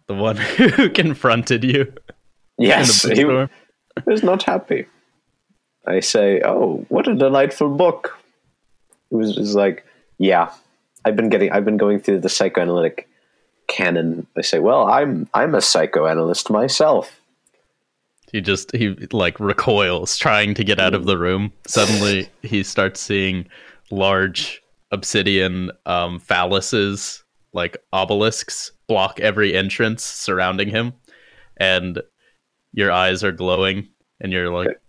The 0.07 0.13
one 0.13 0.37
who 0.57 0.89
confronted 0.89 1.63
you 1.63 1.93
Yes, 2.57 3.01
the 3.01 3.15
he 3.15 3.25
was 4.05 4.23
not 4.23 4.43
happy. 4.43 4.85
I 5.85 5.99
say, 5.99 6.41
"Oh, 6.43 6.85
what 6.89 7.07
a 7.07 7.15
delightful 7.15 7.69
book." 7.69 8.17
It 9.11 9.15
was 9.15 9.35
just 9.35 9.55
like, 9.55 9.85
"Yeah, 10.17 10.51
I've 11.03 11.15
been 11.15 11.29
getting, 11.29 11.51
I've 11.51 11.65
been 11.65 11.77
going 11.77 11.99
through 11.99 12.19
the 12.19 12.29
psychoanalytic 12.29 13.09
canon." 13.73 14.27
They 14.35 14.41
say, 14.43 14.59
"Well, 14.59 14.85
I'm, 14.85 15.27
I'm 15.33 15.55
a 15.55 15.61
psychoanalyst 15.61 16.49
myself." 16.49 17.19
He 18.31 18.41
just 18.41 18.75
he 18.75 18.89
like 19.11 19.39
recoils, 19.39 20.17
trying 20.17 20.53
to 20.55 20.63
get 20.63 20.79
out 20.79 20.93
of 20.93 21.05
the 21.05 21.17
room. 21.17 21.51
Suddenly, 21.67 22.29
he 22.41 22.63
starts 22.63 22.99
seeing 22.99 23.47
large 23.91 24.61
obsidian 24.91 25.71
um, 25.85 26.19
phalluses, 26.19 27.21
like 27.53 27.77
obelisks, 27.91 28.71
block 28.87 29.19
every 29.19 29.55
entrance 29.55 30.03
surrounding 30.03 30.69
him, 30.69 30.93
and 31.57 32.01
your 32.73 32.91
eyes 32.91 33.23
are 33.23 33.31
glowing, 33.31 33.87
and 34.19 34.31
you're 34.31 34.49
like, 34.49 34.79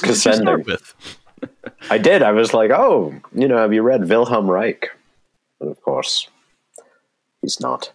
"What'd 0.00 0.08
you 0.08 0.14
Descending. 0.14 0.64
with?" 0.64 0.94
I 1.90 1.98
did. 1.98 2.22
I 2.22 2.32
was 2.32 2.54
like, 2.54 2.70
"Oh, 2.70 3.14
you 3.34 3.48
know, 3.48 3.58
have 3.58 3.72
you 3.74 3.82
read 3.82 4.08
Wilhelm 4.08 4.50
Reich?" 4.50 4.90
And 5.60 5.70
of 5.70 5.80
course, 5.82 6.28
he's 7.42 7.60
not. 7.60 7.90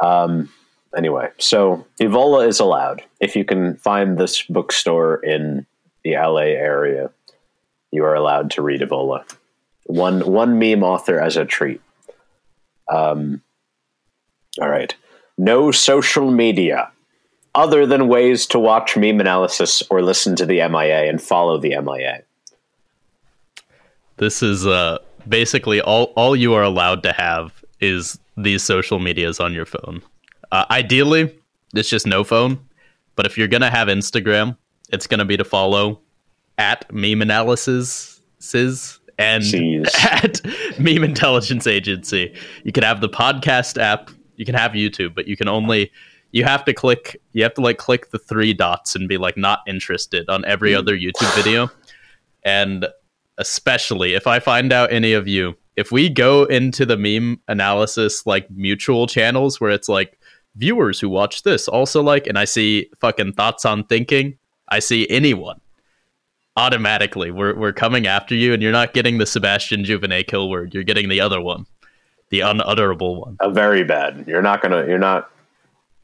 Um, 0.00 0.50
anyway, 0.96 1.30
so 1.38 1.86
Evola 2.00 2.46
is 2.46 2.60
allowed 2.60 3.02
if 3.20 3.36
you 3.36 3.44
can 3.44 3.76
find 3.76 4.18
this 4.18 4.42
bookstore 4.42 5.16
in 5.16 5.66
the 6.04 6.12
LA 6.12 6.52
area. 6.54 7.10
You 7.90 8.04
are 8.04 8.14
allowed 8.14 8.50
to 8.52 8.62
read 8.62 8.80
Evola. 8.80 9.24
One 9.86 10.20
one 10.20 10.58
meme 10.58 10.82
author 10.82 11.20
as 11.20 11.36
a 11.36 11.44
treat. 11.44 11.80
Um, 12.88 13.42
all 14.60 14.68
right. 14.68 14.94
No 15.36 15.70
social 15.70 16.30
media 16.30 16.90
other 17.54 17.86
than 17.86 18.08
ways 18.08 18.46
to 18.46 18.58
watch 18.58 18.96
meme 18.96 19.20
analysis 19.20 19.82
or 19.90 20.02
listen 20.02 20.36
to 20.36 20.46
the 20.46 20.66
MIA 20.68 21.08
and 21.08 21.22
follow 21.22 21.58
the 21.58 21.78
MIA. 21.80 22.22
This 24.16 24.42
is 24.42 24.66
uh, 24.66 24.98
basically 25.28 25.80
all 25.80 26.12
all 26.16 26.36
you 26.36 26.54
are 26.54 26.62
allowed 26.62 27.02
to 27.02 27.12
have 27.12 27.64
is 27.80 28.18
these 28.36 28.62
social 28.62 28.98
medias 28.98 29.40
on 29.40 29.52
your 29.52 29.66
phone. 29.66 30.02
Uh, 30.52 30.64
ideally, 30.70 31.38
it's 31.74 31.88
just 31.88 32.06
no 32.06 32.24
phone. 32.24 32.58
But 33.16 33.26
if 33.26 33.38
you're 33.38 33.48
gonna 33.48 33.70
have 33.70 33.88
Instagram, 33.88 34.56
it's 34.90 35.06
gonna 35.06 35.24
be 35.24 35.36
to 35.36 35.44
follow 35.44 36.00
at 36.58 36.92
meme 36.92 37.22
analysis 37.22 38.20
and 39.18 39.42
Jeez. 39.42 39.88
at 40.04 40.40
meme 40.78 41.04
intelligence 41.04 41.66
agency. 41.66 42.34
You 42.64 42.72
can 42.72 42.82
have 42.82 43.00
the 43.00 43.08
podcast 43.08 43.80
app 43.80 44.10
You 44.36 44.44
can 44.44 44.54
have 44.54 44.72
YouTube, 44.72 45.14
but 45.14 45.26
you 45.28 45.36
can 45.36 45.48
only 45.48 45.90
you 46.32 46.44
have 46.44 46.64
to 46.64 46.72
click 46.72 47.20
you 47.32 47.42
have 47.42 47.54
to 47.54 47.60
like 47.60 47.78
click 47.78 48.10
the 48.10 48.18
three 48.18 48.52
dots 48.52 48.94
and 48.94 49.08
be 49.08 49.16
like 49.16 49.36
not 49.36 49.60
interested 49.66 50.28
on 50.28 50.44
every 50.44 50.74
other 50.74 50.96
YouTube 50.96 51.34
video. 51.36 51.70
And 52.44 52.86
especially 53.38 54.14
if 54.14 54.26
I 54.26 54.40
find 54.40 54.72
out 54.72 54.92
any 54.92 55.12
of 55.12 55.26
you, 55.26 55.56
if 55.76 55.90
we 55.90 56.08
go 56.08 56.44
into 56.44 56.86
the 56.86 56.96
meme 56.96 57.40
analysis 57.48 58.26
like 58.26 58.50
mutual 58.50 59.06
channels 59.06 59.60
where 59.60 59.70
it's 59.70 59.88
like 59.88 60.18
viewers 60.56 61.00
who 61.00 61.08
watch 61.08 61.42
this 61.42 61.66
also 61.68 62.02
like 62.02 62.26
and 62.26 62.38
I 62.38 62.44
see 62.44 62.90
fucking 63.00 63.32
thoughts 63.32 63.64
on 63.64 63.84
thinking, 63.84 64.38
I 64.68 64.78
see 64.78 65.08
anyone 65.08 65.60
automatically 66.56 67.32
we're 67.32 67.54
we're 67.56 67.72
coming 67.72 68.06
after 68.06 68.34
you 68.34 68.52
and 68.52 68.62
you're 68.62 68.70
not 68.70 68.94
getting 68.94 69.18
the 69.18 69.26
Sebastian 69.26 69.84
Juvenet 69.84 70.28
kill 70.28 70.48
word, 70.48 70.72
you're 70.72 70.84
getting 70.84 71.08
the 71.08 71.20
other 71.20 71.40
one. 71.40 71.66
The 72.30 72.40
unutterable 72.40 73.20
one. 73.20 73.36
A 73.40 73.50
very 73.50 73.84
bad. 73.84 74.24
You're 74.26 74.42
not 74.42 74.60
gonna. 74.62 74.86
You're 74.86 74.98
not. 74.98 75.30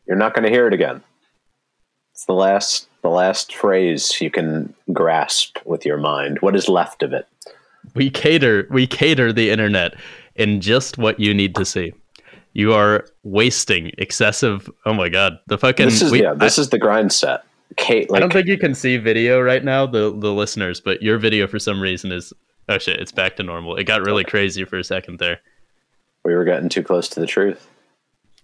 You're 0.06 0.16
not 0.16 0.34
gonna 0.34 0.50
hear 0.50 0.66
it 0.68 0.74
again. 0.74 1.02
It's 2.12 2.24
the 2.26 2.34
last. 2.34 2.88
The 3.02 3.08
last 3.08 3.54
phrase 3.54 4.20
you 4.20 4.30
can 4.30 4.74
grasp 4.92 5.56
with 5.64 5.86
your 5.86 5.96
mind. 5.96 6.38
What 6.40 6.54
is 6.54 6.68
left 6.68 7.02
of 7.02 7.14
it? 7.14 7.26
We 7.94 8.11
cater 8.11 8.66
we 8.70 8.87
cater 8.87 9.32
the 9.32 9.50
internet 9.50 9.94
in 10.37 10.61
just 10.61 10.99
what 10.99 11.18
you 11.20 11.35
need 11.35 11.54
to 11.56 11.64
see. 11.64 11.92
You 12.52 12.73
are 12.73 13.06
wasting 13.23 13.92
excessive. 13.99 14.68
Oh 14.85 14.92
my 14.94 15.09
god, 15.09 15.38
the 15.47 15.56
fucking. 15.59 15.87
This 15.87 16.02
is 16.02 16.11
we- 16.12 16.23
yeah. 16.23 16.35
This 16.35 16.59
is 16.59 16.70
the 16.70 16.78
grind 16.78 17.12
set. 17.12 17.44
Kate, 17.76 18.09
I, 18.11 18.12
like 18.12 18.18
I 18.18 18.20
don't 18.20 18.32
think 18.32 18.49
you 18.49 18.59
can 18.59 18.75
see 18.75 18.97
video 18.97 19.40
right 19.40 19.62
now, 19.64 19.87
the 19.87 20.11
the 20.16 20.32
listeners, 20.32 20.80
but 20.80 21.02
your 21.02 21.18
video 21.18 21.47
for 21.47 21.59
some 21.59 21.80
reason 21.80 22.11
is. 22.11 22.32
Oh 22.68 22.78
shit! 22.78 23.00
It's 23.00 23.12
back 23.12 23.37
to 23.37 23.42
normal. 23.42 23.76
It 23.76 23.85
got 23.85 24.02
really 24.02 24.25
crazy 24.25 24.64
for 24.64 24.78
a 24.78 24.85
second 24.85 25.18
there. 25.18 25.40
we 26.25 26.35
were 26.35 26.44
getting 26.44 26.68
too 26.68 26.82
close 26.82 27.09
to 27.11 27.20
the 27.20 27.26
truth. 27.26 27.68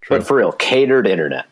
True. 0.01 0.19
But 0.19 0.27
for 0.27 0.37
real, 0.37 0.53
catered 0.53 1.07
internet. 1.07 1.47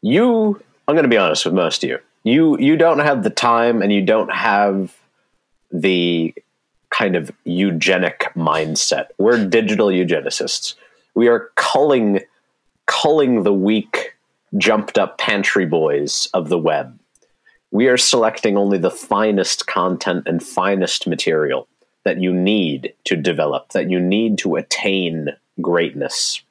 You, 0.00 0.60
I'm 0.88 0.94
going 0.94 1.04
to 1.04 1.08
be 1.08 1.16
honest 1.16 1.44
with 1.44 1.54
most 1.54 1.84
of 1.84 1.90
you. 1.90 1.98
You 2.24 2.56
you 2.58 2.76
don't 2.76 2.98
have 3.00 3.22
the 3.24 3.30
time 3.30 3.82
and 3.82 3.92
you 3.92 4.04
don't 4.04 4.32
have 4.32 4.96
the 5.72 6.34
kind 6.92 7.16
of 7.16 7.32
eugenic 7.44 8.30
mindset. 8.36 9.06
We're 9.18 9.44
digital 9.44 9.88
eugenicists. 9.88 10.74
We 11.14 11.28
are 11.28 11.50
culling 11.56 12.20
culling 12.86 13.42
the 13.42 13.52
weak, 13.52 14.14
jumped 14.58 14.98
up 14.98 15.18
pantry 15.18 15.66
boys 15.66 16.28
of 16.34 16.48
the 16.48 16.58
web. 16.58 16.98
We 17.70 17.88
are 17.88 17.96
selecting 17.96 18.56
only 18.56 18.76
the 18.78 18.90
finest 18.90 19.66
content 19.66 20.24
and 20.26 20.42
finest 20.42 21.06
material 21.06 21.68
that 22.04 22.20
you 22.20 22.34
need 22.34 22.92
to 23.04 23.16
develop, 23.16 23.70
that 23.70 23.88
you 23.88 23.98
need 24.00 24.36
to 24.38 24.56
attain 24.56 25.28
greatness 25.60 26.42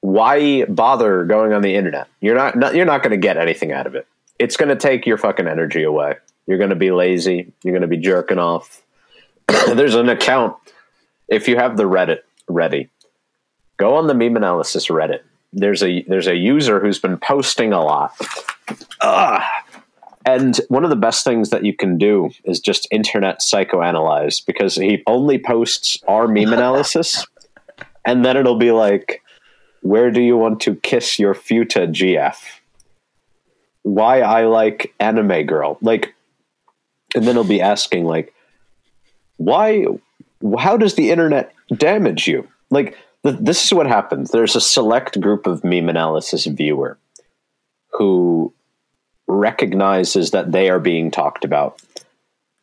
why 0.00 0.64
bother 0.64 1.24
going 1.24 1.52
on 1.52 1.62
the 1.62 1.74
internet? 1.74 2.08
You're 2.20 2.34
not, 2.34 2.56
not 2.56 2.74
you're 2.74 2.86
not 2.86 3.02
going 3.02 3.12
to 3.12 3.16
get 3.16 3.36
anything 3.36 3.72
out 3.72 3.86
of 3.86 3.94
it. 3.94 4.06
It's 4.38 4.56
going 4.56 4.70
to 4.70 4.76
take 4.76 5.06
your 5.06 5.18
fucking 5.18 5.46
energy 5.46 5.82
away. 5.82 6.16
You're 6.50 6.58
going 6.58 6.70
to 6.70 6.76
be 6.76 6.90
lazy. 6.90 7.52
You're 7.62 7.72
going 7.72 7.82
to 7.82 7.86
be 7.86 7.96
jerking 7.96 8.40
off. 8.40 8.82
There's 9.46 9.94
an 9.94 10.08
account. 10.08 10.56
If 11.28 11.46
you 11.46 11.54
have 11.54 11.76
the 11.76 11.84
Reddit 11.84 12.22
ready, 12.48 12.88
go 13.76 13.94
on 13.94 14.08
the 14.08 14.14
meme 14.14 14.34
analysis 14.34 14.88
Reddit. 14.88 15.20
There's 15.52 15.80
a 15.84 16.02
there's 16.08 16.26
a 16.26 16.34
user 16.34 16.80
who's 16.80 16.98
been 16.98 17.18
posting 17.18 17.72
a 17.72 17.80
lot. 17.80 18.16
Ugh. 19.00 19.42
And 20.26 20.60
one 20.66 20.82
of 20.82 20.90
the 20.90 20.96
best 20.96 21.22
things 21.22 21.50
that 21.50 21.64
you 21.64 21.72
can 21.72 21.98
do 21.98 22.30
is 22.42 22.58
just 22.58 22.88
internet 22.90 23.38
psychoanalyze 23.38 24.44
because 24.44 24.74
he 24.74 25.04
only 25.06 25.38
posts 25.38 25.98
our 26.08 26.26
meme 26.26 26.52
analysis, 26.52 27.24
and 28.04 28.24
then 28.24 28.36
it'll 28.36 28.58
be 28.58 28.72
like, 28.72 29.22
where 29.82 30.10
do 30.10 30.20
you 30.20 30.36
want 30.36 30.58
to 30.62 30.74
kiss 30.74 31.16
your 31.20 31.34
futa 31.36 31.86
GF? 31.92 32.34
Why 33.82 34.22
I 34.22 34.46
like 34.46 34.92
anime 34.98 35.46
girl. 35.46 35.78
Like 35.80 36.12
and 37.14 37.26
then 37.26 37.34
he'll 37.34 37.44
be 37.44 37.60
asking 37.60 38.04
like 38.04 38.34
why 39.36 39.86
how 40.58 40.76
does 40.76 40.94
the 40.94 41.10
internet 41.10 41.52
damage 41.76 42.26
you? 42.26 42.46
Like 42.70 42.96
th- 43.24 43.38
this 43.40 43.64
is 43.64 43.72
what 43.72 43.86
happens. 43.86 44.30
There's 44.30 44.56
a 44.56 44.60
select 44.60 45.20
group 45.20 45.46
of 45.46 45.64
meme 45.64 45.88
analysis 45.88 46.46
viewer 46.46 46.98
who 47.92 48.52
recognizes 49.26 50.32
that 50.32 50.52
they 50.52 50.70
are 50.70 50.80
being 50.80 51.10
talked 51.10 51.44
about 51.44 51.80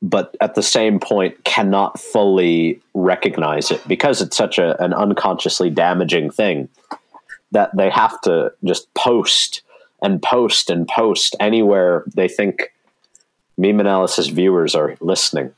but 0.02 0.36
at 0.42 0.56
the 0.56 0.64
same 0.64 1.00
point 1.00 1.44
cannot 1.44 2.00
fully 2.00 2.80
recognize 2.94 3.72
it 3.72 3.86
because 3.88 4.22
it's 4.22 4.38
such 4.38 4.60
a, 4.60 4.82
an 4.84 4.94
unconsciously 4.94 5.70
damaging 5.70 6.30
thing 6.30 6.70
that 7.52 7.76
they 7.76 7.90
have 7.90 8.20
to 8.22 8.52
just 8.64 8.94
post 8.94 9.62
and 10.02 10.22
post 10.22 10.70
and 10.70 10.88
post 10.88 11.36
anywhere 11.40 12.04
they 12.16 12.28
think 12.28 12.74
meme 13.58 13.80
analysis 13.80 14.28
viewers 14.28 14.76
are 14.76 14.96
listening. 15.00 15.54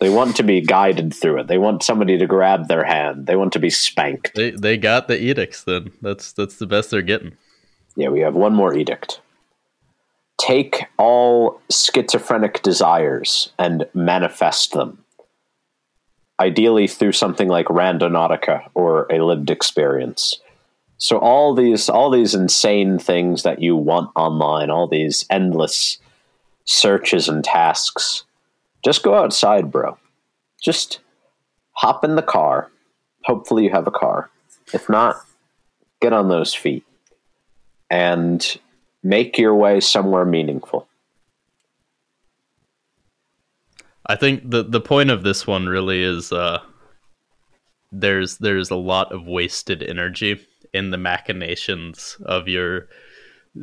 They 0.00 0.10
want 0.10 0.34
to 0.36 0.42
be 0.42 0.60
guided 0.60 1.14
through 1.14 1.40
it. 1.40 1.46
They 1.46 1.58
want 1.58 1.84
somebody 1.84 2.18
to 2.18 2.26
grab 2.26 2.66
their 2.66 2.84
hand. 2.84 3.26
They 3.26 3.36
want 3.36 3.52
to 3.52 3.60
be 3.60 3.70
spanked. 3.70 4.34
They 4.34 4.50
they 4.50 4.76
got 4.76 5.06
the 5.06 5.20
edicts. 5.20 5.62
Then 5.64 5.92
that's 6.02 6.32
that's 6.32 6.56
the 6.56 6.66
best 6.66 6.90
they're 6.90 7.02
getting. 7.02 7.36
Yeah, 7.94 8.08
we 8.08 8.20
have 8.20 8.34
one 8.34 8.54
more 8.54 8.74
edict. 8.74 9.20
Take 10.40 10.86
all 10.98 11.60
schizophrenic 11.70 12.62
desires 12.62 13.52
and 13.58 13.86
manifest 13.94 14.72
them. 14.72 15.04
Ideally 16.40 16.88
through 16.88 17.12
something 17.12 17.46
like 17.46 17.66
Randonautica 17.66 18.68
or 18.74 19.06
a 19.12 19.24
lived 19.24 19.50
experience. 19.50 20.40
So 20.98 21.18
all 21.18 21.54
these 21.54 21.88
all 21.88 22.10
these 22.10 22.34
insane 22.34 22.98
things 22.98 23.44
that 23.44 23.62
you 23.62 23.76
want 23.76 24.10
online, 24.16 24.68
all 24.68 24.88
these 24.88 25.26
endless 25.30 25.98
searches 26.64 27.28
and 27.28 27.44
tasks, 27.44 28.24
just 28.84 29.02
go 29.02 29.14
outside, 29.14 29.70
bro. 29.70 29.96
Just 30.60 31.00
hop 31.72 32.04
in 32.04 32.16
the 32.16 32.22
car. 32.22 32.70
Hopefully 33.24 33.64
you 33.64 33.70
have 33.70 33.86
a 33.86 33.92
car. 33.92 34.30
If 34.72 34.88
not, 34.88 35.16
get 36.00 36.12
on 36.12 36.28
those 36.28 36.54
feet 36.54 36.84
and 37.90 38.58
make 39.02 39.38
your 39.38 39.54
way 39.54 39.80
somewhere 39.80 40.24
meaningful. 40.24 40.88
I 44.06 44.16
think 44.16 44.50
the 44.50 44.64
the 44.64 44.80
point 44.80 45.10
of 45.10 45.22
this 45.22 45.46
one 45.46 45.66
really 45.66 46.02
is 46.02 46.32
uh, 46.32 46.60
there's 47.92 48.38
there's 48.38 48.70
a 48.70 48.76
lot 48.76 49.12
of 49.12 49.26
wasted 49.26 49.82
energy 49.82 50.44
in 50.74 50.90
the 50.90 50.98
machinations 50.98 52.16
of 52.24 52.48
your 52.48 52.88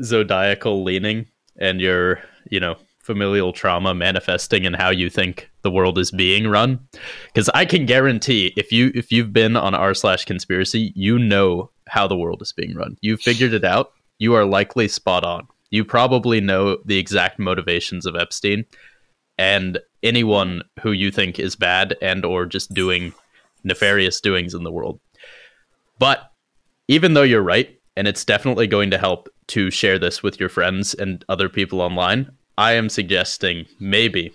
zodiacal 0.01 0.83
leaning 0.83 1.27
and 1.59 1.81
your 1.81 2.19
you 2.49 2.59
know 2.59 2.77
familial 3.09 3.51
trauma 3.51 3.95
manifesting 3.95 4.65
in 4.65 4.75
how 4.75 4.91
you 4.91 5.09
think 5.09 5.49
the 5.63 5.71
world 5.71 5.97
is 5.97 6.11
being 6.11 6.47
run. 6.47 6.79
Because 7.25 7.49
i 7.55 7.65
can 7.65 7.87
guarantee 7.87 8.53
if 8.55 8.71
you 8.71 8.91
if 8.93 9.11
you've 9.11 9.33
been 9.33 9.55
on 9.55 9.73
r 9.73 9.95
slash 9.95 10.25
conspiracy 10.25 10.93
you 10.95 11.17
know 11.17 11.71
how 11.87 12.07
the 12.07 12.15
world 12.15 12.39
is 12.43 12.53
being 12.53 12.75
run. 12.75 12.97
You 13.01 13.17
figured 13.17 13.53
it 13.53 13.65
out. 13.65 13.93
You 14.19 14.35
are 14.35 14.45
likely 14.45 14.87
spot 14.87 15.23
on. 15.23 15.47
You 15.71 15.83
probably 15.83 16.39
know 16.39 16.77
the 16.85 16.99
exact 16.99 17.39
motivations 17.39 18.05
of 18.05 18.15
epstein 18.15 18.65
and 19.39 19.79
anyone 20.03 20.61
who 20.81 20.91
you 20.91 21.09
think 21.09 21.39
is 21.39 21.55
bad 21.55 21.97
and 21.99 22.23
or 22.23 22.45
just 22.45 22.75
doing 22.75 23.11
nefarious 23.63 24.21
doings 24.21 24.53
in 24.53 24.63
the 24.63 24.71
world. 24.71 24.99
But 25.97 26.31
even 26.87 27.15
though 27.15 27.23
you're 27.23 27.41
right 27.41 27.75
and 27.97 28.07
it's 28.07 28.23
definitely 28.23 28.67
going 28.67 28.91
to 28.91 28.99
help 28.99 29.29
to 29.47 29.71
share 29.71 29.97
this 29.97 30.21
with 30.21 30.39
your 30.39 30.49
friends 30.49 30.93
and 30.93 31.25
other 31.27 31.49
people 31.49 31.81
online 31.81 32.31
i 32.59 32.73
am 32.73 32.89
suggesting 32.89 33.65
maybe 33.79 34.31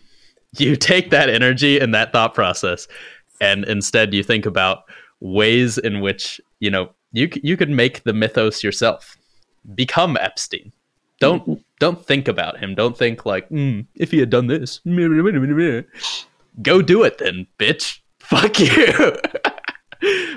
you 0.58 0.74
take 0.90 1.10
that 1.10 1.28
energy 1.28 1.78
and 1.78 1.94
that 1.94 2.12
thought 2.12 2.34
process 2.34 2.88
and 3.40 3.64
instead 3.64 4.12
you 4.12 4.22
think 4.22 4.46
about 4.46 4.84
ways 5.20 5.78
in 5.78 6.00
which 6.00 6.40
you 6.60 6.70
know 6.70 6.90
you 7.14 7.30
you 7.42 7.56
could 7.56 7.70
make 7.70 8.02
the 8.02 8.12
mythos 8.12 8.62
yourself. 8.62 9.16
Become 9.74 10.18
epstein. 10.20 10.72
Don't 11.20 11.64
don't 11.78 12.04
think 12.04 12.28
about 12.28 12.58
him. 12.58 12.74
Don't 12.74 12.98
think 12.98 13.24
like 13.24 13.48
mm, 13.48 13.86
if 13.94 14.10
he 14.10 14.18
had 14.18 14.30
done 14.30 14.48
this. 14.48 14.80
Go 16.60 16.82
do 16.82 17.02
it 17.02 17.18
then 17.18 17.46
bitch. 17.58 18.00
Fuck 18.20 18.60
you. 18.60 19.16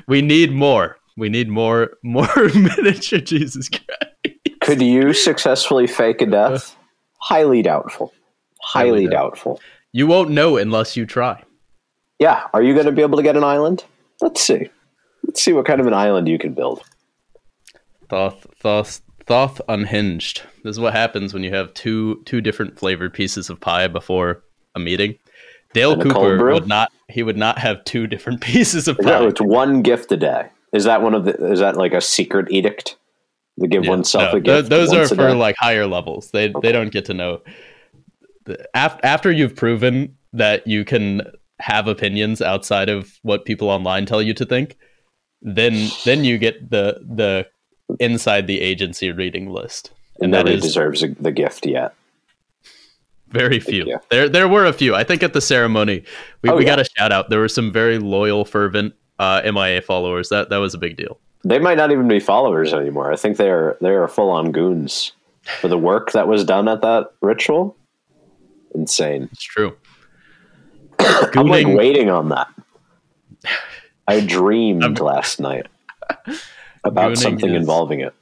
We 0.07 0.21
need 0.21 0.53
more. 0.53 0.97
We 1.17 1.27
need 1.27 1.49
more 1.49 1.97
more 2.01 2.29
miniature 2.55 3.19
jesus 3.19 3.67
christ. 3.67 4.37
Could 4.61 4.81
you 4.81 5.11
successfully 5.11 5.87
fake 5.87 6.21
a 6.21 6.25
death? 6.25 6.77
Highly 7.27 7.61
doubtful. 7.61 8.13
Highly, 8.61 8.89
Highly 8.89 9.07
doubtful. 9.07 9.59
you 9.91 10.07
won't 10.07 10.29
know 10.29 10.57
unless 10.57 10.95
you 10.95 11.05
try 11.05 11.43
Yeah. 12.19 12.47
Are 12.53 12.63
you 12.63 12.73
going 12.73 12.85
to 12.85 12.91
be 12.91 13.01
able 13.01 13.17
to 13.17 13.23
get 13.23 13.35
an 13.37 13.43
island? 13.43 13.83
Let's 14.21 14.41
see. 14.41 14.69
Let's 15.23 15.41
see 15.41 15.53
what 15.53 15.65
kind 15.65 15.81
of 15.81 15.87
an 15.87 15.93
island 15.93 16.27
you 16.27 16.39
can 16.39 16.53
build. 16.53 16.81
Thoth, 18.09 18.47
Thoth, 18.61 19.01
Thoth 19.25 19.59
unhinged. 19.67 20.41
This 20.63 20.71
is 20.71 20.79
what 20.79 20.93
happens 20.93 21.33
when 21.33 21.43
you 21.43 21.53
have 21.53 21.73
two 21.73 22.21
two 22.25 22.39
different 22.41 22.79
flavored 22.79 23.13
pieces 23.13 23.49
of 23.49 23.59
pie 23.59 23.87
before 23.87 24.41
a 24.75 24.79
meeting. 24.79 25.17
Dale 25.73 25.93
And 25.93 26.03
Cooper 26.03 26.53
would 26.53 26.67
not. 26.67 26.91
He 27.09 27.23
would 27.23 27.37
not 27.37 27.57
have 27.59 27.83
two 27.83 28.07
different 28.07 28.39
pieces 28.49 28.87
of 28.87 28.97
pie. 28.97 29.19
No, 29.19 29.27
it's 29.27 29.41
one 29.41 29.81
gift 29.81 30.11
a 30.13 30.17
day. 30.17 30.47
Is 30.73 30.85
that 30.85 31.01
one 31.01 31.13
of 31.13 31.25
the? 31.25 31.33
Is 31.51 31.59
that 31.59 31.75
like 31.75 31.93
a 31.93 32.01
secret 32.01 32.47
edict? 32.51 32.95
To 33.59 33.67
give 33.67 33.83
Yeah, 33.85 33.89
oneself 33.89 34.33
no, 34.33 34.37
a 34.37 34.41
gift. 34.41 34.69
Those 34.69 34.93
are 34.93 35.07
for 35.07 35.33
like 35.33 35.55
higher 35.59 35.87
levels. 35.87 36.31
They 36.31 36.53
they 36.61 36.71
don't 36.71 36.91
get 36.91 37.05
to 37.05 37.13
know. 37.13 37.41
After 38.73 39.05
after 39.05 39.31
you've 39.31 39.55
proven 39.55 40.15
that 40.33 40.65
you 40.67 40.85
can 40.85 41.21
have 41.59 41.87
opinions 41.87 42.41
outside 42.41 42.87
of 42.89 43.17
what 43.23 43.45
people 43.45 43.69
online 43.69 44.05
tell 44.05 44.21
you 44.21 44.33
to 44.35 44.45
think, 44.45 44.77
then 45.41 45.89
then 46.05 46.23
you 46.23 46.37
get 46.37 46.69
the 46.69 46.99
the 47.03 47.47
inside 47.99 48.47
the 48.47 48.61
agency 48.61 49.11
reading 49.11 49.49
list, 49.49 49.91
and 50.21 50.33
that 50.33 50.45
Nobody 50.45 50.59
deserves 50.61 51.01
a, 51.03 51.07
the 51.19 51.31
gift 51.31 51.65
yet. 51.65 51.93
very 53.29 53.59
few. 53.59 53.99
There 54.09 54.29
there 54.29 54.47
were 54.47 54.65
a 54.65 54.73
few. 54.73 54.95
I 54.95 55.03
think 55.03 55.23
at 55.23 55.33
the 55.33 55.41
ceremony 55.41 56.03
we, 56.41 56.49
Oh, 56.49 56.55
we 56.57 56.63
yeah. 56.63 56.75
got 56.75 56.79
a 56.79 56.85
shout 56.97 57.11
out. 57.11 57.29
There 57.29 57.39
were 57.39 57.49
some 57.49 57.71
very 57.73 57.97
loyal, 57.99 58.45
fervent 58.45 58.93
uh, 59.19 59.41
MIA 59.51 59.81
followers. 59.81 60.29
That 60.29 60.49
that 60.49 60.57
was 60.57 60.73
a 60.73 60.77
big 60.77 60.95
deal. 60.95 61.19
They 61.47 61.59
might 61.59 61.77
not 61.77 61.91
even 61.91 62.07
be 62.09 62.19
followers 62.19 62.73
anymore. 62.73 63.11
I 63.11 63.15
think 63.15 63.37
they 63.37 63.49
are 63.49 63.77
they 63.79 63.91
are 63.91 64.07
full 64.07 64.29
on 64.29 64.51
goons 64.51 65.13
for 65.61 65.69
the 65.69 65.77
work 65.77 66.11
that 66.11 66.27
was 66.27 66.43
done 66.43 66.67
at 66.67 66.81
that 66.81 67.11
ritual. 67.21 67.77
Insane. 68.75 69.29
It's 69.31 69.43
true. 69.43 69.77
I'm 70.99 71.47
like 71.47 71.67
waiting 71.67 72.09
on 72.09 72.29
that. 72.29 72.47
I 74.09 74.19
dreamed 74.19 74.99
last 74.99 75.39
night 75.39 75.67
about 76.83 77.13
Gooning 77.13 77.17
something 77.17 77.49
is- 77.53 77.61
involving 77.61 78.01
it. 78.01 78.13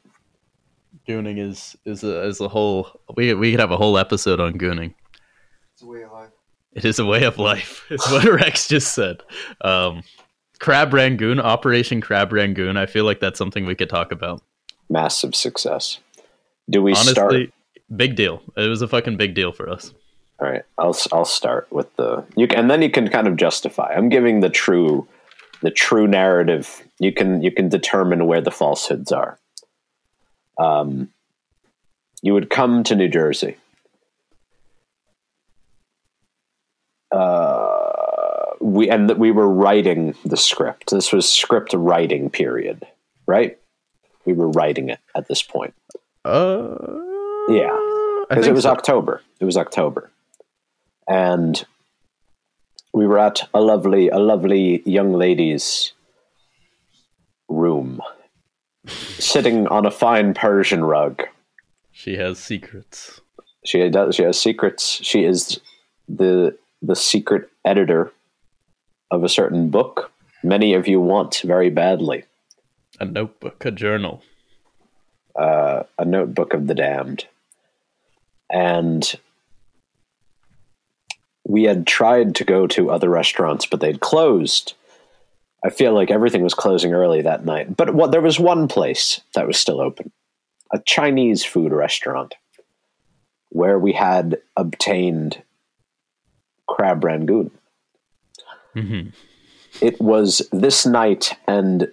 Gooning 1.08 1.38
is 1.40 1.76
is 1.86 2.04
a, 2.04 2.24
is 2.28 2.40
a 2.42 2.48
whole. 2.48 2.90
We 3.16 3.34
we 3.34 3.52
could 3.52 3.60
have 3.60 3.72
a 3.72 3.78
whole 3.78 3.98
episode 3.98 4.40
on 4.40 4.54
gooning. 4.58 4.94
It's 5.74 5.82
a 5.84 5.88
way 5.88 6.04
of 6.04 6.12
life. 6.12 6.30
It 6.74 6.86
is 6.86 7.00
a 7.00 7.06
way 7.06 7.24
of 7.24 7.38
life. 7.40 7.86
It's 7.90 8.10
what 8.12 8.24
Rex 8.26 8.68
just 8.68 8.94
said. 8.94 9.22
Um, 9.62 10.02
Crab 10.66 10.96
Rangoon, 10.96 11.40
Operation 11.40 12.02
Crab 12.02 12.34
Rangoon. 12.34 12.76
I 12.76 12.88
feel 12.88 13.06
like 13.06 13.20
that's 13.20 13.38
something 13.38 13.68
we 13.68 13.76
could 13.76 13.88
talk 13.88 14.12
about. 14.12 14.42
Massive 14.90 15.36
success. 15.36 16.00
Do 16.68 16.82
we 16.82 16.94
Honestly, 16.94 17.14
start? 17.14 17.36
big 17.96 18.16
deal. 18.16 18.42
It 18.58 18.68
was 18.68 18.82
a 18.82 18.88
fucking 18.88 19.16
big 19.16 19.36
deal 19.36 19.52
for 19.52 19.70
us. 19.70 19.94
All 20.40 20.50
right, 20.50 20.64
I'll 20.80 20.98
I'll 21.14 21.24
start 21.24 21.72
with 21.72 21.96
the 21.98 22.26
you 22.36 22.48
can, 22.48 22.58
and 22.58 22.72
then 22.72 22.82
you 22.82 22.90
can 22.90 23.10
kind 23.10 23.28
of 23.28 23.36
justify. 23.36 23.94
I'm 23.96 24.10
giving 24.10 24.40
the 24.40 24.50
true 24.50 25.08
the 25.62 25.70
true 25.70 26.08
narrative. 26.08 26.84
You 26.98 27.14
can 27.14 27.44
you 27.44 27.52
can 27.52 27.70
determine 27.70 28.26
where 28.26 28.42
the 28.42 28.50
falsehoods 28.50 29.12
are. 29.12 29.38
Um, 30.58 31.10
you 32.24 32.34
would 32.34 32.50
come 32.50 32.84
to 32.86 32.96
New 32.96 33.08
Jersey. 33.08 33.58
Uh, 37.12 37.75
we 38.66 38.90
and 38.90 39.08
th- 39.10 39.20
we 39.20 39.32
were 39.32 39.48
writing 39.48 40.16
the 40.26 40.38
script. 40.38 40.90
This 40.90 41.14
was 41.14 41.32
script 41.32 41.74
writing 41.74 42.30
period, 42.30 42.86
right? 43.28 43.58
We 44.26 44.34
were 44.34 44.50
writing 44.50 44.90
it 44.90 45.00
at 45.16 45.28
this 45.28 45.44
point 45.44 45.76
Uh, 46.26 46.76
Yeah, 47.48 47.78
because 48.28 48.48
it 48.48 48.54
was 48.54 48.64
so. 48.64 48.72
October. 48.72 49.22
It 49.40 49.46
was 49.46 49.56
October, 49.56 50.12
and 51.08 51.64
we 52.92 53.06
were 53.06 53.20
at 53.20 53.48
a 53.54 53.62
lovely, 53.62 54.10
a 54.10 54.18
lovely 54.18 54.82
young 54.90 55.14
lady's 55.14 55.94
room, 57.48 58.02
sitting 58.88 59.68
on 59.68 59.86
a 59.86 59.92
fine 59.92 60.34
Persian 60.34 60.84
rug. 60.84 61.22
She 61.92 62.16
has 62.16 62.40
secrets. 62.40 63.22
She 63.64 63.88
does. 63.90 64.16
She 64.16 64.24
has 64.24 64.40
secrets. 64.40 65.00
She 65.04 65.24
is 65.24 65.60
the 66.08 66.58
the 66.82 66.96
secret 66.96 67.50
editor 67.64 68.12
of 69.12 69.24
a 69.24 69.30
certain 69.30 69.70
book. 69.70 70.12
Many 70.44 70.74
of 70.74 70.88
you 70.88 71.00
want 71.00 71.42
very 71.44 71.70
badly 71.70 72.24
A 73.00 73.06
notebook, 73.06 73.66
a 73.66 73.72
journal. 73.72 74.24
uh, 75.36 75.84
a 75.98 76.06
notebook 76.06 76.54
of 76.54 76.68
the 76.68 76.76
damned. 76.76 77.26
And 78.52 79.16
we 81.48 81.64
had 81.64 81.86
tried 81.88 82.36
to 82.36 82.44
go 82.44 82.68
to 82.68 82.90
other 82.92 83.10
restaurants, 83.10 83.66
but 83.66 83.80
they'd 83.80 84.00
closed. 84.00 84.74
I 85.64 85.70
feel 85.70 85.94
like 85.94 86.12
everything 86.12 86.44
was 86.44 86.54
closing 86.54 86.94
early 86.94 87.22
that 87.24 87.44
night. 87.46 87.76
But 87.76 87.94
what, 87.96 88.12
there 88.12 88.22
was 88.22 88.40
one 88.40 88.68
place 88.68 89.22
that 89.34 89.48
was 89.48 89.58
still 89.58 89.82
open 89.82 90.12
a 90.74 90.80
Chinese 90.80 91.46
food 91.46 91.72
restaurant 91.72 92.34
where 93.50 93.78
we 93.80 93.94
had 93.94 94.42
obtained 94.58 95.42
crab 96.68 97.04
rangoon. 97.04 97.52
Hmm 98.76 99.10
It 99.82 100.00
was 100.00 100.48
this 100.52 100.86
night 100.86 101.38
and 101.48 101.92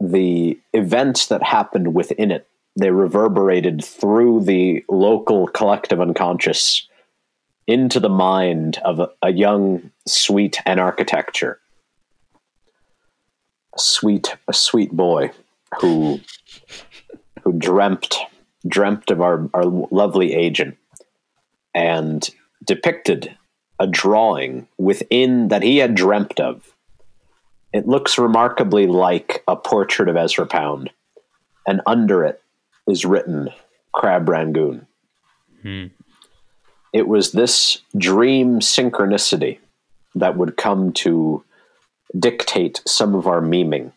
the 0.00 0.58
events 0.72 1.26
that 1.26 1.42
happened 1.42 1.94
within 1.94 2.30
it. 2.30 2.46
They 2.78 2.90
reverberated 2.90 3.84
through 3.84 4.44
the 4.44 4.84
local 4.88 5.48
collective 5.48 6.00
unconscious 6.00 6.86
into 7.66 7.98
the 8.00 8.08
mind 8.08 8.78
of 8.84 9.00
a, 9.00 9.10
a 9.22 9.32
young 9.32 9.90
sweet 10.06 10.58
an 10.64 10.78
architecture. 10.78 11.58
A 13.74 13.78
sweet 13.78 14.36
a 14.46 14.52
sweet 14.54 14.92
boy 14.92 15.32
who 15.80 16.20
who 17.42 17.52
dreamt 17.52 18.16
dreamt 18.66 19.10
of 19.10 19.20
our, 19.20 19.48
our 19.54 19.64
lovely 19.64 20.34
agent 20.34 20.76
and 21.74 22.28
depicted 22.64 23.36
a 23.80 23.86
drawing 23.86 24.66
within 24.76 25.48
that 25.48 25.62
he 25.62 25.78
had 25.78 25.94
dreamt 25.94 26.40
of 26.40 26.74
it 27.72 27.86
looks 27.86 28.18
remarkably 28.18 28.86
like 28.86 29.44
a 29.46 29.54
portrait 29.54 30.08
of 30.08 30.16
Ezra 30.16 30.46
Pound, 30.46 30.90
and 31.66 31.82
under 31.86 32.24
it 32.24 32.42
is 32.88 33.04
written 33.04 33.50
Crab 33.92 34.28
Rangoon. 34.28 34.86
Hmm. 35.62 35.86
It 36.94 37.06
was 37.06 37.32
this 37.32 37.82
dream 37.96 38.60
synchronicity 38.60 39.58
that 40.14 40.38
would 40.38 40.56
come 40.56 40.92
to 40.94 41.44
dictate 42.18 42.80
some 42.86 43.14
of 43.14 43.26
our 43.26 43.42
memeing. 43.42 43.92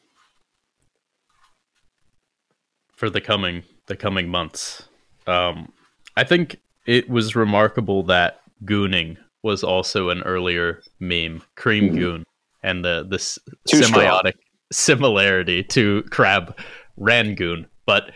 for 3.01 3.09
the 3.09 3.19
coming 3.19 3.63
the 3.87 3.95
coming 3.95 4.29
months. 4.29 4.83
Um, 5.25 5.73
I 6.15 6.23
think 6.23 6.57
it 6.85 7.09
was 7.09 7.35
remarkable 7.35 8.03
that 8.03 8.41
gooning 8.63 9.17
was 9.43 9.63
also 9.63 10.09
an 10.09 10.21
earlier 10.23 10.81
meme, 10.99 11.41
cream 11.55 11.89
Mhm. 11.89 11.97
goon, 11.97 12.25
and 12.63 12.85
the 12.85 13.17
strong. 13.17 13.81
semiotic 13.81 14.33
similarity 14.71 15.63
to 15.63 16.03
crab 16.11 16.57
rangoon. 16.97 17.67
But 17.85 18.11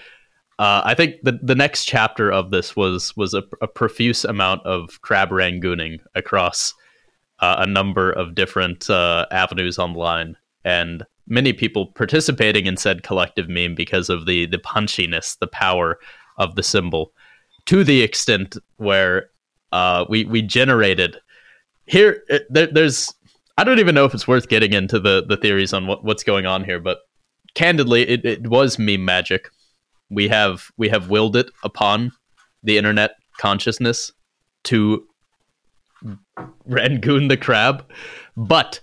uh, 0.57 0.81
I 0.85 0.93
think 0.93 1.15
the 1.23 1.39
the 1.41 1.55
next 1.55 1.85
chapter 1.85 2.31
of 2.31 2.51
this 2.51 2.75
was 2.75 3.15
was 3.17 3.33
a, 3.33 3.43
a 3.61 3.67
profuse 3.67 4.23
amount 4.23 4.65
of 4.65 5.01
crab 5.01 5.29
rangooning 5.29 5.99
across 6.13 6.73
uh, 7.39 7.55
a 7.59 7.65
number 7.67 8.11
of 8.11 8.35
different 8.35 8.89
uh, 8.89 9.25
avenues 9.31 9.77
online, 9.77 10.38
and 10.63 11.05
many 11.27 11.51
people 11.51 11.88
participating 11.88 12.67
in 12.67 12.77
said 12.77 13.03
collective 13.03 13.49
meme 13.49 13.75
because 13.75 14.09
of 14.09 14.25
the 14.25 14.45
the 14.45 14.59
punchiness, 14.59 15.38
the 15.39 15.47
power 15.47 15.99
of 16.38 16.55
the 16.55 16.63
symbol, 16.63 17.11
to 17.65 17.83
the 17.83 18.01
extent 18.01 18.55
where 18.77 19.29
uh, 19.75 20.05
we 20.07 20.23
we 20.23 20.41
generated 20.41 21.17
here. 21.85 22.23
There, 22.49 22.67
there's 22.67 23.13
I 23.57 23.65
don't 23.65 23.79
even 23.79 23.93
know 23.93 24.05
if 24.05 24.13
it's 24.13 24.27
worth 24.27 24.47
getting 24.47 24.71
into 24.71 24.99
the 25.01 25.25
the 25.27 25.35
theories 25.35 25.73
on 25.73 25.85
what, 25.85 26.01
what's 26.05 26.23
going 26.23 26.45
on 26.45 26.63
here, 26.63 26.79
but 26.79 26.99
candidly, 27.55 28.07
it, 28.07 28.23
it 28.23 28.47
was 28.47 28.79
meme 28.79 29.03
magic. 29.03 29.49
We 30.09 30.29
have 30.29 30.71
we 30.77 30.88
have 30.88 31.09
willed 31.09 31.35
it 31.35 31.47
upon 31.65 32.13
the 32.63 32.77
internet 32.77 33.15
consciousness 33.38 34.13
to 34.65 35.05
Rangoon 36.65 37.27
the 37.27 37.35
crab, 37.35 37.85
but 38.38 38.79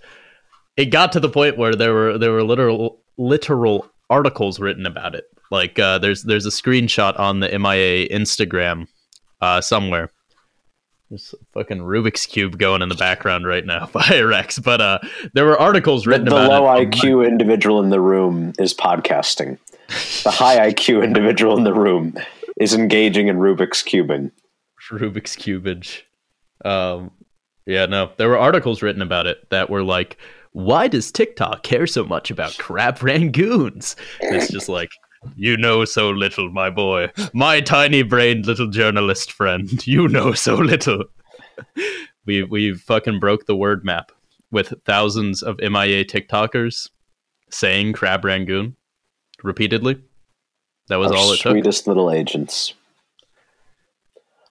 it 0.77 0.85
got 0.85 1.11
to 1.13 1.19
the 1.19 1.29
point 1.29 1.57
where 1.57 1.73
there 1.73 1.93
were 1.93 2.19
there 2.19 2.33
were 2.33 2.43
literal 2.43 3.01
literal 3.17 3.89
articles 4.11 4.59
written 4.59 4.85
about 4.85 5.15
it. 5.15 5.23
Like 5.49 5.79
uh, 5.79 5.97
there's 5.97 6.21
there's 6.21 6.45
a 6.45 6.49
screenshot 6.49 7.19
on 7.19 7.39
the 7.39 7.47
MIA 7.47 8.07
Instagram 8.09 8.85
uh, 9.41 9.59
somewhere. 9.59 10.11
There's 11.13 11.35
a 11.39 11.59
fucking 11.59 11.77
Rubik's 11.77 12.25
cube 12.25 12.57
going 12.57 12.81
in 12.81 12.89
the 12.89 12.95
background 12.95 13.45
right 13.45 13.63
now 13.63 13.85
by 13.93 14.19
Rex, 14.21 14.57
but 14.57 14.81
uh, 14.81 14.97
there 15.35 15.45
were 15.45 15.59
articles 15.59 16.07
written 16.07 16.25
The, 16.25 16.31
the 16.31 16.45
about 16.45 16.63
low 16.63 16.75
it. 16.75 16.89
IQ 16.89 17.27
individual 17.27 17.83
in 17.83 17.91
the 17.91 18.01
room 18.01 18.53
is 18.57 18.73
podcasting. 18.73 19.59
The 20.23 20.31
high 20.31 20.71
IQ 20.71 21.03
individual 21.03 21.55
in 21.55 21.65
the 21.65 21.73
room 21.73 22.17
is 22.57 22.73
engaging 22.73 23.27
in 23.27 23.37
Rubik's 23.37 23.83
cubing. 23.83 24.31
Rubik's 24.89 25.35
cubage. 25.35 26.01
Um, 26.65 27.11
yeah, 27.67 27.85
no, 27.85 28.09
there 28.17 28.27
were 28.27 28.39
articles 28.39 28.81
written 28.81 29.03
about 29.03 29.27
it 29.27 29.47
that 29.51 29.69
were 29.69 29.83
like, 29.83 30.17
"Why 30.53 30.87
does 30.87 31.11
TikTok 31.11 31.61
care 31.61 31.85
so 31.85 32.03
much 32.05 32.31
about 32.31 32.57
crab 32.57 32.97
rangoons?" 33.01 33.95
And 34.19 34.35
it's 34.35 34.51
just 34.51 34.67
like, 34.67 34.89
you 35.35 35.57
know 35.57 35.85
so 35.85 36.09
little, 36.09 36.49
my 36.51 36.69
boy, 36.69 37.09
my 37.33 37.61
tiny-brained 37.61 38.45
little 38.45 38.69
journalist 38.69 39.31
friend. 39.31 39.85
You 39.87 40.07
know 40.07 40.33
so 40.33 40.55
little. 40.55 41.05
we 42.25 42.43
we 42.43 42.73
fucking 42.73 43.19
broke 43.19 43.45
the 43.45 43.55
word 43.55 43.83
map 43.85 44.11
with 44.51 44.73
thousands 44.85 45.41
of 45.43 45.57
MIA 45.59 46.05
TikTokers 46.05 46.89
saying 47.49 47.93
crab 47.93 48.23
rangoon. 48.25 48.75
repeatedly. 49.43 50.01
That 50.87 50.97
was 50.99 51.11
Our 51.11 51.17
all 51.17 51.31
it 51.31 51.39
took. 51.39 51.51
sweetest 51.51 51.87
little 51.87 52.11
agents. 52.11 52.73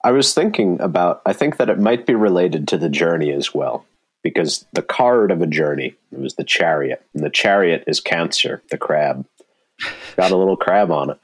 I 0.05 0.11
was 0.11 0.35
thinking 0.35 0.81
about. 0.81 1.23
I 1.27 1.33
think 1.33 1.57
that 1.59 1.69
it 1.71 1.79
might 1.79 2.07
be 2.07 2.15
related 2.15 2.67
to 2.69 2.79
the 2.79 2.89
journey 2.89 3.31
as 3.33 3.55
well, 3.55 3.85
because 4.23 4.65
the 4.73 4.83
card 4.83 5.31
of 5.31 5.43
a 5.43 5.47
journey 5.47 5.95
it 6.11 6.19
was 6.19 6.35
the 6.35 6.45
chariot, 6.45 7.05
and 7.15 7.23
the 7.25 7.31
chariot 7.31 7.85
is 7.87 8.01
Cancer, 8.01 8.63
the 8.71 8.79
crab. 8.79 9.27
Got 10.17 10.31
a 10.31 10.37
little 10.37 10.57
crab 10.57 10.91
on 10.91 11.11
it. 11.11 11.19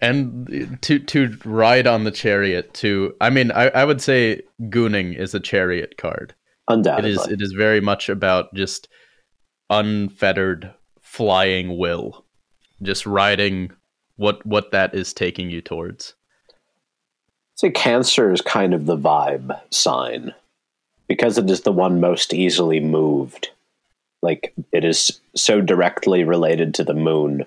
And 0.00 0.78
to 0.82 1.00
to 1.00 1.36
ride 1.44 1.86
on 1.86 2.04
the 2.04 2.12
chariot 2.12 2.72
to 2.74 3.14
I 3.20 3.30
mean 3.30 3.50
I, 3.50 3.68
I 3.70 3.84
would 3.84 4.00
say 4.00 4.42
gooning 4.62 5.16
is 5.16 5.34
a 5.34 5.40
chariot 5.40 5.96
card. 5.98 6.34
Undoubtedly, 6.68 7.12
is 7.12 7.26
it 7.26 7.42
is 7.42 7.52
very 7.52 7.80
much 7.80 8.08
about 8.08 8.54
just 8.54 8.88
unfettered 9.70 10.72
flying 11.00 11.78
will. 11.78 12.24
Just 12.82 13.06
riding 13.06 13.72
what 14.16 14.44
what 14.46 14.70
that 14.72 14.94
is 14.94 15.12
taking 15.12 15.50
you 15.50 15.60
towards. 15.60 16.14
say 17.56 17.70
Cancer 17.70 18.32
is 18.32 18.40
kind 18.40 18.74
of 18.74 18.86
the 18.86 18.96
vibe 18.96 19.58
sign 19.72 20.32
because 21.08 21.38
it 21.38 21.50
is 21.50 21.62
the 21.62 21.72
one 21.72 22.00
most 22.00 22.32
easily 22.34 22.78
moved. 22.78 23.50
Like 24.22 24.52
it 24.72 24.84
is 24.84 25.20
so 25.34 25.60
directly 25.60 26.24
related 26.24 26.74
to 26.74 26.84
the 26.84 26.94
moon. 26.94 27.46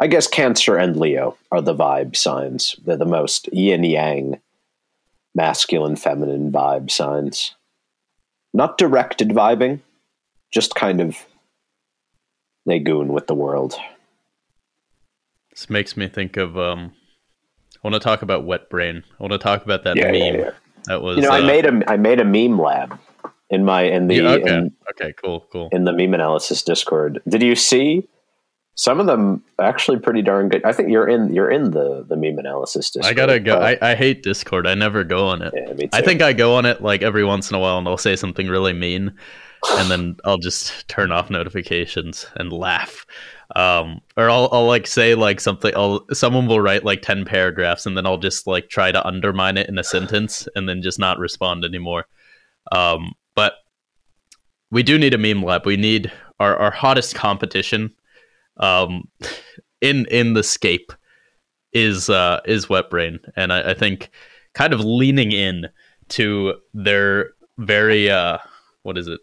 I 0.00 0.06
guess 0.08 0.26
Cancer 0.26 0.76
and 0.76 0.96
Leo 0.96 1.36
are 1.52 1.60
the 1.60 1.74
vibe 1.74 2.16
signs. 2.16 2.74
They're 2.84 2.96
the 2.96 3.04
most 3.04 3.48
yin 3.52 3.84
yang, 3.84 4.40
masculine, 5.34 5.96
feminine 5.96 6.50
vibe 6.50 6.90
signs. 6.90 7.54
Not 8.52 8.78
directed 8.78 9.28
vibing, 9.30 9.80
just 10.52 10.74
kind 10.74 11.00
of 11.00 11.26
they 12.66 12.78
goon 12.78 13.12
with 13.12 13.26
the 13.26 13.34
world. 13.34 13.74
This 15.50 15.70
makes 15.70 15.96
me 15.96 16.08
think 16.08 16.36
of 16.36 16.58
um 16.58 16.92
I 17.76 17.88
want 17.88 17.94
to 17.94 18.00
talk 18.00 18.22
about 18.22 18.44
wet 18.44 18.70
brain. 18.70 19.04
I 19.18 19.22
want 19.22 19.32
to 19.32 19.38
talk 19.38 19.64
about 19.64 19.84
that 19.84 19.96
Yeah, 19.96 20.10
meme. 20.10 20.14
yeah, 20.34 20.36
yeah. 20.36 20.50
That 20.86 21.02
was 21.02 21.16
You 21.16 21.22
know, 21.22 21.30
I 21.30 21.40
uh, 21.40 21.46
made 21.46 21.66
a 21.66 21.90
I 21.90 21.96
made 21.96 22.20
a 22.20 22.24
meme 22.24 22.58
lab 22.58 22.98
in 23.50 23.64
my 23.64 23.82
in 23.82 24.08
the 24.08 24.16
yeah, 24.16 24.30
okay. 24.30 24.56
in, 24.56 24.72
okay, 24.90 25.12
cool, 25.22 25.46
cool. 25.52 25.68
in 25.70 25.84
the 25.84 25.92
meme 25.92 26.14
analysis 26.14 26.62
Discord. 26.62 27.20
Did 27.28 27.42
you 27.42 27.54
see 27.54 28.08
some 28.76 29.00
of 29.00 29.06
them 29.06 29.42
actually 29.58 29.98
pretty 29.98 30.22
darn 30.22 30.48
good? 30.48 30.64
I 30.64 30.72
think 30.72 30.90
you're 30.90 31.08
in 31.08 31.32
you're 31.32 31.50
in 31.50 31.70
the 31.70 32.04
the 32.08 32.16
meme 32.16 32.38
analysis 32.38 32.90
Discord. 32.90 33.10
I 33.10 33.14
gotta 33.14 33.40
go. 33.40 33.60
I, 33.60 33.78
I 33.80 33.94
hate 33.94 34.22
Discord. 34.22 34.66
I 34.66 34.74
never 34.74 35.04
go 35.04 35.28
on 35.28 35.42
it. 35.42 35.52
yeah. 35.54 35.86
I 35.92 36.02
think 36.02 36.22
I 36.22 36.32
go 36.32 36.54
on 36.54 36.66
it 36.66 36.82
like 36.82 37.02
every 37.02 37.24
once 37.24 37.50
in 37.50 37.56
a 37.56 37.60
while 37.60 37.78
and 37.78 37.86
I'll 37.86 37.96
say 37.96 38.16
something 38.16 38.48
really 38.48 38.72
mean 38.72 39.16
and 39.70 39.90
then 39.90 40.16
I'll 40.24 40.38
just 40.38 40.88
turn 40.88 41.12
off 41.12 41.30
notifications 41.30 42.26
and 42.36 42.52
laugh. 42.52 43.06
Um, 43.56 44.00
or 44.16 44.30
I'll, 44.30 44.48
I'll 44.52 44.66
like 44.66 44.86
say 44.86 45.14
like 45.14 45.40
something 45.40 45.72
I'll 45.76 46.06
someone 46.12 46.46
will 46.46 46.60
write 46.60 46.84
like 46.84 47.02
10 47.02 47.24
paragraphs 47.24 47.86
and 47.86 47.96
then 47.96 48.06
I'll 48.06 48.18
just 48.18 48.46
like 48.46 48.68
try 48.68 48.90
to 48.90 49.06
undermine 49.06 49.56
it 49.56 49.68
in 49.68 49.78
a 49.78 49.84
sentence 49.84 50.48
and 50.54 50.68
then 50.68 50.82
just 50.82 50.98
not 50.98 51.18
respond 51.18 51.64
anymore. 51.64 52.06
Um, 52.72 53.12
but 53.34 53.54
we 54.70 54.82
do 54.82 54.98
need 54.98 55.14
a 55.14 55.18
meme 55.18 55.42
lab. 55.42 55.66
We 55.66 55.76
need 55.76 56.10
our, 56.40 56.56
our 56.56 56.70
hottest 56.70 57.14
competition 57.14 57.92
um, 58.58 59.08
in 59.80 60.06
in 60.06 60.34
the 60.34 60.42
scape 60.42 60.92
is 61.72 62.08
uh, 62.08 62.40
is 62.44 62.68
Wet 62.68 62.90
Brain, 62.90 63.20
and 63.36 63.52
I, 63.52 63.70
I 63.70 63.74
think 63.74 64.10
kind 64.54 64.72
of 64.72 64.80
leaning 64.80 65.32
in 65.32 65.66
to 66.10 66.54
their 66.72 67.30
very 67.58 68.10
uh, 68.10 68.38
what 68.82 68.96
is 68.96 69.08
it 69.08 69.20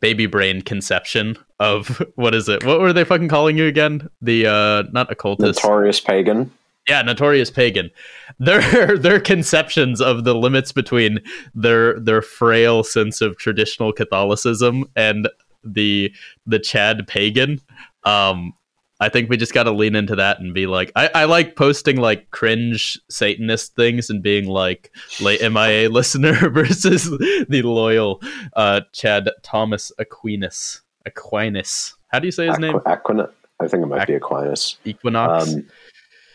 baby 0.00 0.26
brain 0.26 0.60
conception 0.60 1.38
of 1.60 2.02
what 2.16 2.34
is 2.34 2.48
it? 2.48 2.64
What 2.64 2.80
were 2.80 2.92
they 2.92 3.04
fucking 3.04 3.28
calling 3.28 3.56
you 3.56 3.66
again? 3.66 4.08
The 4.20 4.46
uh, 4.46 4.82
not 4.92 5.10
occultist. 5.10 5.62
notorious 5.62 6.00
pagan. 6.00 6.50
Yeah, 6.88 7.00
notorious 7.02 7.50
pagan. 7.50 7.90
Their 8.38 8.98
their 8.98 9.20
conceptions 9.20 10.00
of 10.00 10.24
the 10.24 10.34
limits 10.34 10.72
between 10.72 11.20
their 11.54 11.98
their 12.00 12.22
frail 12.22 12.82
sense 12.82 13.20
of 13.20 13.36
traditional 13.36 13.92
Catholicism 13.92 14.84
and 14.96 15.28
the 15.62 16.12
the 16.44 16.58
Chad 16.58 17.06
pagan. 17.06 17.60
Um, 18.04 18.54
I 19.02 19.08
think 19.08 19.28
we 19.28 19.36
just 19.36 19.52
got 19.52 19.64
to 19.64 19.72
lean 19.72 19.96
into 19.96 20.14
that 20.16 20.38
and 20.40 20.54
be 20.54 20.66
like, 20.66 20.92
I, 20.96 21.10
I 21.14 21.24
like 21.24 21.56
posting 21.56 21.96
like 21.96 22.30
cringe 22.30 22.98
Satanist 23.10 23.74
things 23.74 24.08
and 24.10 24.22
being 24.22 24.46
like 24.46 24.92
late 25.20 25.40
MIA 25.42 25.88
listener 25.90 26.48
versus 26.50 27.10
the 27.48 27.62
loyal 27.62 28.20
uh, 28.54 28.82
Chad 28.92 29.28
Thomas 29.42 29.90
Aquinas. 29.98 30.82
Aquinas. 31.04 31.96
How 32.12 32.20
do 32.20 32.26
you 32.28 32.32
say 32.32 32.46
his 32.46 32.58
name? 32.58 32.74
Aqu- 32.74 33.02
Aquina- 33.02 33.30
I 33.60 33.68
think 33.68 33.82
it 33.82 33.86
might 33.86 34.06
be 34.06 34.14
Aquinas. 34.14 34.76
Equinox. 34.84 35.52
Um, 35.52 35.66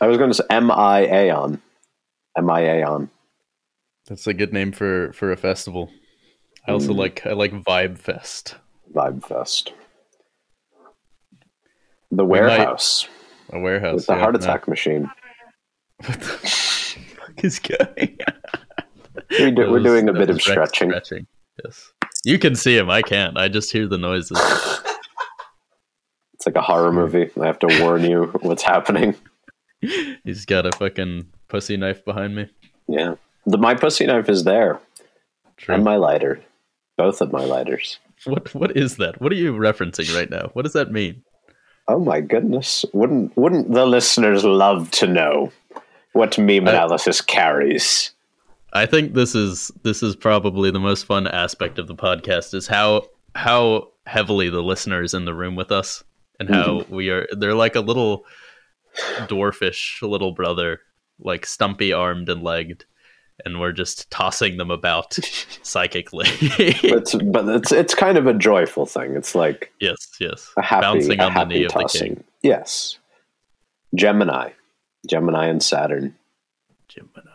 I 0.00 0.06
was 0.06 0.18
going 0.18 0.30
to 0.30 0.34
say 0.34 0.44
M 0.50 0.70
I 0.70 1.00
A 1.06 1.30
on. 1.30 1.60
M 2.36 2.50
I 2.50 2.60
A 2.60 2.82
on. 2.84 3.10
That's 4.08 4.26
a 4.26 4.34
good 4.34 4.52
name 4.52 4.72
for 4.72 5.12
for 5.14 5.32
a 5.32 5.36
festival. 5.36 5.90
I 6.66 6.72
also 6.72 6.92
Mm. 6.92 6.96
like 6.98 7.26
I 7.26 7.32
like 7.32 7.52
Vibe 7.52 7.98
Fest. 7.98 8.56
Vibe 8.94 9.24
Fest. 9.26 9.72
The 12.10 12.22
might- 12.22 12.28
warehouse 12.30 13.06
A 13.52 13.58
warehouse. 13.58 13.94
with 13.96 14.06
the 14.06 14.14
yeah, 14.14 14.18
heart 14.20 14.34
no. 14.34 14.38
attack 14.40 14.68
machine. 14.68 15.10
What 16.06 16.20
the 16.20 16.26
fuck 16.26 17.44
is 17.44 17.58
going? 17.58 18.18
We 19.30 19.50
do, 19.50 19.70
we're 19.70 19.78
That 19.80 19.84
doing 19.84 20.08
a 20.08 20.12
bit 20.12 20.30
of 20.30 20.40
stretching. 20.40 20.90
stretching. 20.90 21.26
Yes. 21.64 21.92
You 22.24 22.38
can 22.38 22.54
see 22.54 22.76
him. 22.76 22.88
I 22.88 23.02
can't. 23.02 23.36
I 23.36 23.48
just 23.48 23.72
hear 23.72 23.86
the 23.88 23.98
noises. 23.98 24.38
It's 26.34 26.46
like 26.46 26.54
a 26.54 26.62
horror 26.62 26.92
movie. 26.92 27.28
I 27.40 27.46
have 27.46 27.58
to 27.58 27.80
warn 27.82 28.04
you 28.04 28.26
what's 28.42 28.62
happening. 28.62 29.16
He's 30.22 30.44
got 30.46 30.66
a 30.66 30.76
fucking 30.78 31.26
pussy 31.48 31.76
knife 31.76 32.04
behind 32.04 32.36
me. 32.36 32.48
Yeah. 32.86 33.16
The 33.44 33.58
my 33.58 33.74
pussy 33.74 34.06
knife 34.06 34.28
is 34.28 34.44
there. 34.44 34.78
True. 35.56 35.74
And 35.74 35.82
my 35.84 35.96
lighter. 35.96 36.40
Both 36.96 37.20
of 37.20 37.32
my 37.32 37.44
lighters. 37.44 37.98
what 38.24 38.54
what 38.54 38.76
is 38.76 38.98
that? 38.98 39.20
What 39.20 39.32
are 39.32 39.34
you 39.36 39.52
referencing 39.52 40.14
right 40.14 40.30
now? 40.30 40.50
What 40.52 40.62
does 40.62 40.74
that 40.74 40.92
mean? 40.92 41.24
Oh 41.88 41.98
my 41.98 42.20
goodness. 42.20 42.84
Wouldn't 42.92 43.36
wouldn't 43.36 43.72
the 43.72 43.86
listeners 43.86 44.44
love 44.44 44.90
to 44.92 45.06
know 45.06 45.50
what 46.12 46.38
meme 46.38 46.68
I- 46.68 46.72
analysis 46.72 47.20
carries? 47.20 48.12
I 48.74 48.84
think 48.84 49.14
this 49.14 49.34
is 49.34 49.70
this 49.82 50.02
is 50.02 50.14
probably 50.14 50.70
the 50.70 50.78
most 50.78 51.06
fun 51.06 51.26
aspect 51.26 51.78
of 51.78 51.86
the 51.86 51.94
podcast 51.94 52.52
is 52.52 52.66
how 52.66 53.08
how 53.34 53.88
heavily 54.06 54.50
the 54.50 54.62
listeners 54.62 55.14
in 55.14 55.24
the 55.24 55.34
room 55.34 55.56
with 55.56 55.72
us 55.72 56.04
and 56.38 56.48
how 56.48 56.80
mm-hmm. 56.80 56.94
we 56.94 57.08
are 57.10 57.26
they're 57.32 57.54
like 57.54 57.76
a 57.76 57.80
little 57.80 58.24
dwarfish 59.26 60.02
little 60.02 60.32
brother 60.32 60.80
like 61.20 61.46
stumpy 61.46 61.92
armed 61.92 62.28
and 62.28 62.42
legged 62.42 62.84
and 63.44 63.60
we're 63.60 63.72
just 63.72 64.10
tossing 64.10 64.56
them 64.56 64.70
about 64.70 65.14
psychically 65.62 66.28
But, 66.82 67.14
but 67.24 67.48
it's 67.48 67.72
it's 67.72 67.94
kind 67.94 68.18
of 68.18 68.26
a 68.26 68.34
joyful 68.34 68.86
thing. 68.86 69.14
It's 69.16 69.34
like 69.34 69.72
yes 69.80 70.08
yes 70.20 70.50
a 70.56 70.62
happy, 70.62 70.80
bouncing 70.82 71.20
on 71.20 71.34
the 71.34 71.44
knee 71.44 71.64
of 71.64 71.72
the 71.72 71.80
tossing. 71.80 72.16
king 72.16 72.24
Yes. 72.42 72.98
Gemini. 73.94 74.50
Gemini 75.06 75.46
and 75.46 75.62
Saturn. 75.62 76.14
Gemini. 76.88 77.30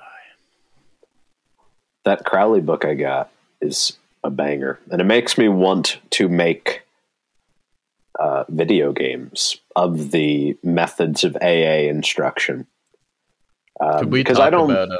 That 2.05 2.25
Crowley 2.25 2.61
book 2.61 2.85
I 2.85 2.93
got 2.93 3.31
is 3.61 3.97
a 4.23 4.29
banger. 4.29 4.79
And 4.91 5.01
it 5.01 5.05
makes 5.05 5.37
me 5.37 5.47
want 5.47 5.99
to 6.11 6.27
make 6.27 6.83
uh, 8.19 8.43
video 8.49 8.91
games 8.91 9.57
of 9.75 10.11
the 10.11 10.57
methods 10.63 11.23
of 11.23 11.35
AA 11.41 11.87
instruction. 11.89 12.67
Um, 13.79 13.99
Could 13.99 14.11
we 14.11 14.19
because 14.19 14.37
talk 14.37 14.47
I 14.47 14.49
don't 14.49 14.69
about 14.69 14.91
uh, 14.91 14.97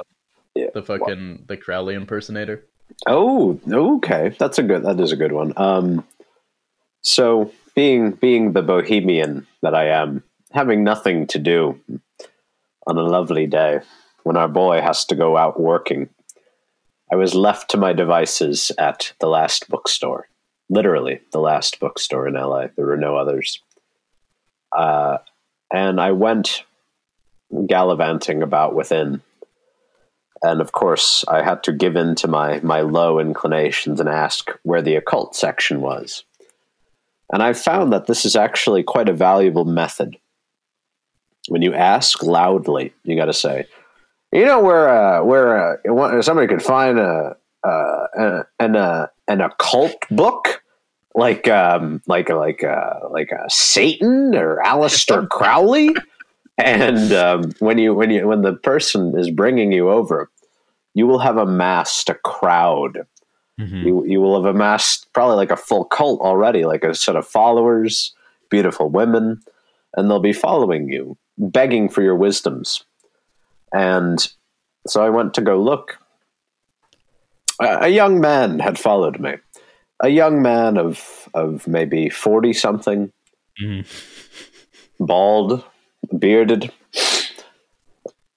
Yeah, 0.56 0.68
the 0.74 0.84
fucking 0.84 1.46
the 1.48 1.58
Crowley 1.58 1.96
impersonator? 1.96 2.66
Oh, 3.08 3.60
okay. 3.68 4.36
That's 4.38 4.60
a 4.60 4.63
good. 4.63 4.84
That 4.84 5.00
is 5.00 5.12
a 5.12 5.18
good 5.18 5.32
one. 5.32 5.54
Um, 5.58 6.06
so 7.02 7.52
being 7.76 8.12
being 8.12 8.54
the 8.54 8.62
bohemian 8.62 9.48
that 9.62 9.74
I 9.74 9.89
am, 9.89 10.24
having 10.52 10.84
nothing 10.84 11.28
to 11.28 11.39
do 11.39 11.80
on 12.86 12.98
a 12.98 13.04
lovely 13.04 13.48
day 13.48 13.80
when 14.24 14.38
our 14.38 14.48
boy 14.48 14.82
has 14.82 15.06
to 15.06 15.16
go 15.16 15.38
out 15.38 15.60
working, 15.60 16.10
I 17.12 17.16
was 17.16 17.36
left 17.36 17.70
to 17.72 17.78
my 17.78 17.94
devices 17.94 18.72
at 18.78 19.13
the 19.20 19.28
last 19.28 19.70
bookstore. 19.70 20.28
Literally, 20.70 21.20
the 21.32 21.39
last 21.39 21.80
bookstore 21.80 22.28
in 22.28 22.36
LA. 22.36 22.68
There 22.76 22.86
were 22.86 22.98
no 22.98 23.18
others. 23.18 23.62
Uh, 24.72 25.18
and 25.72 26.00
I 26.00 26.12
went 26.12 26.63
gallivanting 27.68 28.42
about 28.42 28.74
within 28.76 29.22
and 30.43 30.60
of 30.60 30.73
course 30.73 31.23
I 31.27 31.41
had 31.41 31.63
to 31.63 31.71
give 31.71 31.95
in 31.95 32.15
to 32.15 32.27
my 32.27 32.60
my 32.62 32.82
low 32.82 33.17
inclinations 33.17 33.99
and 33.99 34.10
ask 34.10 34.51
where 34.63 34.82
the 34.82 34.95
occult 34.95 35.36
section 35.36 35.82
was. 35.82 36.25
And 37.32 37.41
I 37.41 37.53
found 37.53 37.91
that 37.93 38.06
this 38.06 38.25
is 38.25 38.36
actually 38.36 38.84
quite 38.84 39.10
a 39.10 39.13
valuable 39.13 39.65
method. 39.65 40.17
When 41.47 41.62
you 41.62 41.73
ask 41.73 42.21
loudly, 42.21 42.93
you 43.03 43.15
got 43.15 43.25
to 43.25 43.34
say, 43.34 43.65
"You 44.32 44.45
know 44.45 44.62
where 44.62 44.89
uh, 44.89 45.23
where 45.23 45.79
uh, 45.88 46.21
somebody 46.21 46.47
could 46.47 46.62
find 46.62 46.99
a, 46.99 47.36
uh, 47.63 48.08
a 48.15 48.45
an 48.60 48.75
uh, 48.75 49.08
an 49.27 49.41
occult 49.41 49.95
book." 50.12 50.60
Like 51.15 51.47
um 51.47 52.01
like 52.08 52.29
like 52.29 52.63
uh 52.63 53.08
like 53.12 53.32
uh, 53.32 53.47
Satan 53.47 54.34
or 54.36 54.60
Aleister 54.65 55.29
Crowley 55.38 55.93
and 56.58 57.12
um, 57.13 57.51
when 57.60 57.77
you 57.77 57.93
when 57.93 58.12
you 58.12 58.27
when 58.27 58.41
the 58.41 58.53
person 58.53 59.17
is 59.17 59.29
bringing 59.29 59.71
you 59.71 59.89
over, 59.89 60.29
you 60.93 61.08
will 61.08 61.19
have 61.19 61.38
amassed 61.38 62.10
a 62.10 62.15
crowd. 62.15 63.06
Mhm. 63.60 63.84
You 63.86 64.06
you 64.06 64.21
will 64.21 64.36
have 64.41 64.53
amassed 64.56 65.12
probably 65.13 65.36
like 65.36 65.51
a 65.51 65.56
full 65.58 65.86
cult 65.86 66.21
already, 66.21 66.65
like 66.65 66.84
a 66.84 66.95
set 66.95 67.15
of 67.15 67.27
followers, 67.27 68.13
beautiful 68.49 68.89
women, 68.89 69.41
and 69.95 70.10
they'll 70.10 70.19
be 70.19 70.34
following 70.34 70.89
you, 70.89 71.17
begging 71.38 71.88
for 71.89 72.01
your 72.01 72.15
wisdoms. 72.15 72.84
And 73.73 74.27
so 74.88 75.03
I 75.03 75.10
went 75.10 75.34
to 75.36 75.41
go 75.41 75.60
look. 75.62 75.97
A, 77.62 77.86
a 77.86 77.88
young 77.89 78.19
man 78.19 78.60
had 78.60 78.79
followed 78.79 79.19
me. 79.19 79.36
A 80.01 80.10
young 80.10 80.41
man 80.41 80.77
of 80.77 81.29
of 81.34 81.67
maybe 81.67 82.10
forty 82.10 82.53
something, 82.53 83.12
Mhm. 83.62 83.86
bald, 84.99 85.63
bearded. 86.17 86.71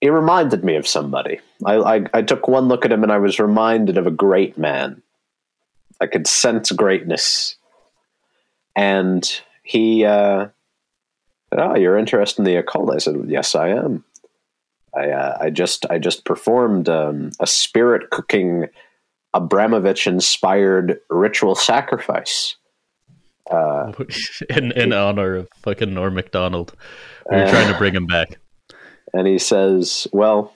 He 0.06 0.10
reminded 0.10 0.62
me 0.62 0.76
of 0.76 0.86
somebody. 0.86 1.40
I, 1.64 1.74
I 1.74 2.04
I 2.14 2.22
took 2.22 2.46
one 2.46 2.68
look 2.68 2.84
at 2.84 2.92
him 2.92 3.02
and 3.02 3.10
I 3.10 3.18
was 3.18 3.40
reminded 3.40 3.98
of 3.98 4.06
a 4.06 4.12
great 4.12 4.56
man. 4.56 5.02
I 6.00 6.06
could 6.06 6.28
sense 6.28 6.70
greatness. 6.70 7.56
And 8.76 9.28
he 9.64 10.04
uh 10.04 10.46
Oh, 11.50 11.74
you're 11.74 11.98
interested 11.98 12.38
in 12.38 12.44
the 12.44 12.54
occult? 12.54 12.94
I 12.94 12.98
said, 12.98 13.16
Yes, 13.26 13.56
I 13.56 13.70
am. 13.70 14.04
I 14.94 15.10
uh, 15.10 15.38
I 15.40 15.50
just 15.50 15.84
I 15.90 15.98
just 15.98 16.24
performed 16.24 16.88
um, 16.88 17.32
a 17.40 17.46
spirit 17.48 18.10
cooking 18.10 18.66
Abramović 19.34 20.06
inspired 20.06 21.00
ritual 21.10 21.56
sacrifice. 21.56 22.54
Uh, 23.50 23.90
in 24.50 24.70
in 24.70 24.92
honor 24.92 25.34
of 25.34 25.48
fucking 25.62 25.94
Norm 25.94 26.14
Macdonald. 26.14 26.76
We 27.28 27.38
were 27.38 27.42
Uh, 27.42 27.50
trying 27.50 27.72
to 27.72 27.76
bring 27.76 27.96
him 27.96 28.06
back. 28.06 28.38
And 29.12 29.26
he 29.26 29.38
says, 29.38 30.06
"Well, 30.12 30.52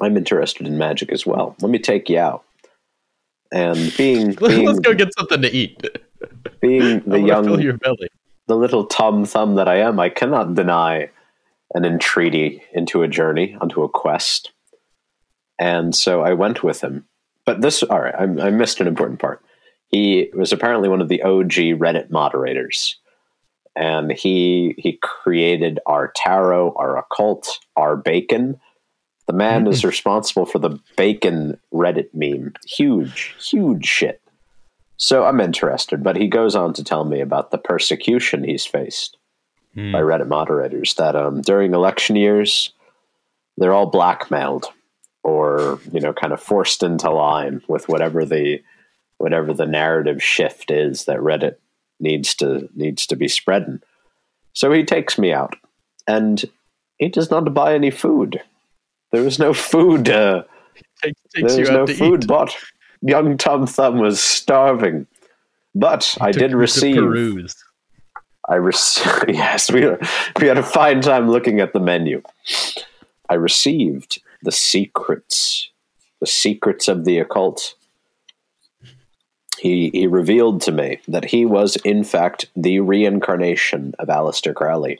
I'm 0.00 0.16
interested 0.16 0.66
in 0.66 0.78
magic 0.78 1.12
as 1.12 1.26
well. 1.26 1.56
Let 1.60 1.70
me 1.70 1.78
take 1.78 2.08
you 2.08 2.18
out." 2.18 2.44
And 3.52 3.92
being 3.96 4.32
being 4.40 4.66
Let's 4.66 4.80
go 4.80 4.94
get 4.94 5.14
something 5.18 5.42
to 5.42 5.50
eat. 5.50 5.84
being 6.60 7.00
the 7.06 7.20
young 7.20 7.44
fill 7.44 7.60
your 7.60 7.76
belly. 7.78 8.08
the 8.46 8.56
little 8.56 8.86
Tom 8.86 9.24
Thumb 9.24 9.54
that 9.56 9.68
I 9.68 9.76
am, 9.76 10.00
I 10.00 10.08
cannot 10.08 10.54
deny 10.54 11.10
an 11.74 11.84
entreaty 11.84 12.62
into 12.72 13.02
a 13.02 13.08
journey, 13.08 13.56
onto 13.60 13.82
a 13.82 13.88
quest. 13.88 14.52
And 15.58 15.94
so 15.94 16.22
I 16.22 16.32
went 16.32 16.62
with 16.62 16.82
him. 16.82 17.06
But 17.44 17.60
this, 17.60 17.82
all 17.82 18.00
right, 18.00 18.14
I, 18.14 18.22
I 18.24 18.50
missed 18.50 18.80
an 18.80 18.86
important 18.86 19.20
part. 19.20 19.42
He 19.88 20.30
was 20.34 20.52
apparently 20.52 20.88
one 20.88 21.00
of 21.00 21.08
the 21.08 21.22
OG 21.22 21.78
Reddit 21.78 22.10
moderators, 22.10 22.96
and 23.76 24.12
he 24.12 24.74
he 24.78 24.98
created 25.02 25.80
our 25.86 26.12
tarot, 26.14 26.74
our 26.76 26.98
occult, 26.98 27.58
our 27.76 27.96
bacon. 27.96 28.60
The 29.26 29.32
man 29.32 29.66
is 29.68 29.84
responsible 29.84 30.44
for 30.46 30.58
the 30.58 30.78
bacon 30.96 31.58
Reddit 31.72 32.08
meme. 32.12 32.54
Huge, 32.66 33.34
huge 33.50 33.86
shit. 33.86 34.20
So 34.96 35.24
I'm 35.24 35.40
interested, 35.40 36.02
but 36.02 36.16
he 36.16 36.28
goes 36.28 36.54
on 36.54 36.74
to 36.74 36.84
tell 36.84 37.04
me 37.04 37.20
about 37.20 37.50
the 37.50 37.58
persecution 37.58 38.44
he's 38.44 38.66
faced 38.66 39.16
Hmm. 39.74 39.92
by 39.92 40.00
Reddit 40.00 40.28
moderators. 40.28 40.94
That 40.94 41.16
um, 41.16 41.40
during 41.40 41.72
election 41.72 42.14
years, 42.16 42.72
they're 43.56 43.72
all 43.72 43.86
blackmailed 43.90 44.66
or 45.22 45.80
you 45.92 46.00
know 46.00 46.12
kind 46.12 46.32
of 46.32 46.40
forced 46.42 46.82
into 46.82 47.10
line 47.10 47.62
with 47.68 47.88
whatever 47.88 48.24
the 48.24 48.60
whatever 49.18 49.54
the 49.54 49.66
narrative 49.66 50.22
shift 50.22 50.70
is 50.70 51.04
that 51.04 51.18
Reddit 51.18 51.56
needs 52.02 52.34
to 52.36 52.68
needs 52.74 53.06
to 53.06 53.16
be 53.16 53.28
spreading. 53.28 53.80
So 54.52 54.72
he 54.72 54.84
takes 54.84 55.18
me 55.18 55.32
out, 55.32 55.56
and 56.06 56.44
he 56.98 57.08
does 57.08 57.30
not 57.30 57.54
buy 57.54 57.74
any 57.74 57.90
food. 57.90 58.42
There 59.12 59.24
is 59.24 59.38
no 59.38 59.54
food. 59.54 60.10
Uh, 60.10 60.42
there 61.34 61.60
out 61.60 61.70
no 61.70 61.86
food 61.86 62.24
eat. 62.24 62.28
bought. 62.28 62.54
Young 63.00 63.36
Tom 63.36 63.66
Thumb 63.66 63.98
was 63.98 64.20
starving, 64.20 65.06
but 65.74 66.16
I 66.20 66.30
Took 66.30 66.40
did 66.40 66.52
receive. 66.54 66.98
I 68.48 68.54
received. 68.56 69.24
yes, 69.28 69.72
we 69.72 69.86
we 70.40 70.46
had 70.46 70.58
a 70.58 70.62
fine 70.62 71.00
time 71.00 71.28
looking 71.28 71.60
at 71.60 71.72
the 71.72 71.80
menu. 71.80 72.22
I 73.28 73.34
received 73.34 74.20
the 74.42 74.52
secrets, 74.52 75.70
the 76.20 76.26
secrets 76.26 76.88
of 76.88 77.04
the 77.04 77.18
occult. 77.18 77.74
He 79.62 79.90
he 79.94 80.08
revealed 80.08 80.60
to 80.62 80.72
me 80.72 80.98
that 81.06 81.26
he 81.26 81.46
was 81.46 81.76
in 81.76 82.02
fact 82.02 82.46
the 82.56 82.80
reincarnation 82.80 83.94
of 84.00 84.08
Aleister 84.08 84.52
Crowley, 84.52 84.98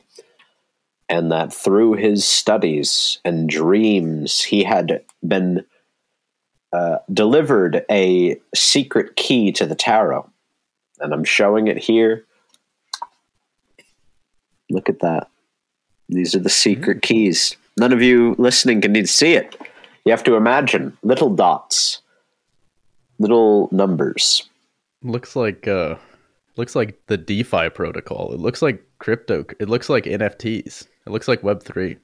and 1.09 1.33
that 1.33 1.53
through 1.53 1.95
his 1.95 2.25
studies 2.25 3.19
and 3.25 3.49
dreams 3.49 4.41
he 4.41 4.63
had 4.63 5.03
been 5.27 5.65
uh, 6.73 6.99
delivered 7.13 7.85
a 7.91 8.39
secret 8.55 9.17
key 9.17 9.51
to 9.51 9.67
the 9.67 9.75
tarot, 9.75 10.31
and 11.01 11.13
I'm 11.13 11.25
showing 11.25 11.67
it 11.67 11.79
here. 11.79 12.25
Look 14.71 14.89
at 14.89 15.01
that. 15.01 15.29
These 16.09 16.37
are 16.37 16.39
the 16.39 16.49
secret 16.49 17.03
keys. 17.03 17.57
None 17.77 17.93
of 17.93 18.01
you 18.01 18.37
listening 18.39 18.81
can 18.81 18.93
need 18.93 19.07
to 19.07 19.13
see 19.13 19.33
it. 19.33 19.57
You 20.05 20.13
have 20.13 20.23
to 20.23 20.37
imagine 20.37 20.97
little 21.03 21.35
dots, 21.35 22.01
little 23.19 23.69
numbers. 23.73 24.49
Looks 25.03 25.37
like 25.37 25.67
uh 25.67 25.97
looks 26.57 26.77
like 26.77 27.01
the 27.07 27.17
DeFi 27.17 27.71
protocol. 27.71 28.33
It 28.33 28.41
looks 28.41 28.63
like 28.63 28.83
crypto. 28.99 29.45
It 29.59 29.69
looks 29.69 29.89
like 29.89 30.05
NFTs. 30.05 30.87
It 31.07 31.11
looks 31.11 31.29
like 31.29 31.43
Web 31.43 31.63
three. 31.63 31.97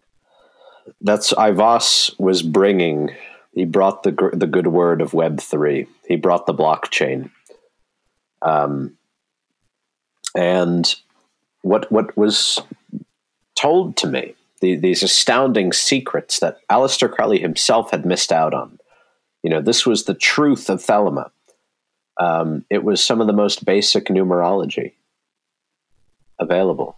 That's 1.01 1.33
Ivas 1.37 2.11
was 2.19 2.43
bringing. 2.43 3.11
He 3.53 3.65
brought 3.65 4.03
the 4.03 4.31
the 4.33 4.47
good 4.47 4.69
word 4.69 5.01
of 5.01 5.15
Web 5.15 5.41
three. 5.41 5.87
He 6.07 6.17
brought 6.17 6.47
the 6.47 6.55
blockchain. 6.55 7.31
Um, 8.43 8.97
and 10.35 10.95
what 11.63 11.91
what 11.91 12.17
was 12.17 12.61
told 13.57 13.97
to 13.97 14.07
me 14.07 14.35
the, 14.61 14.77
these 14.77 15.03
astounding 15.03 15.73
secrets 15.73 16.41
that 16.41 16.59
Aleister 16.69 17.11
Crowley 17.11 17.39
himself 17.39 17.91
had 17.91 18.07
missed 18.07 18.33
out 18.33 18.55
on. 18.55 18.79
You 19.43 19.51
know, 19.51 19.61
this 19.61 19.87
was 19.87 20.05
the 20.05 20.15
truth 20.15 20.69
of 20.69 20.81
Thelema. 20.81 21.31
Um, 22.19 22.65
it 22.69 22.83
was 22.83 23.05
some 23.05 23.21
of 23.21 23.27
the 23.27 23.33
most 23.33 23.65
basic 23.65 24.07
numerology 24.07 24.93
available. 26.39 26.97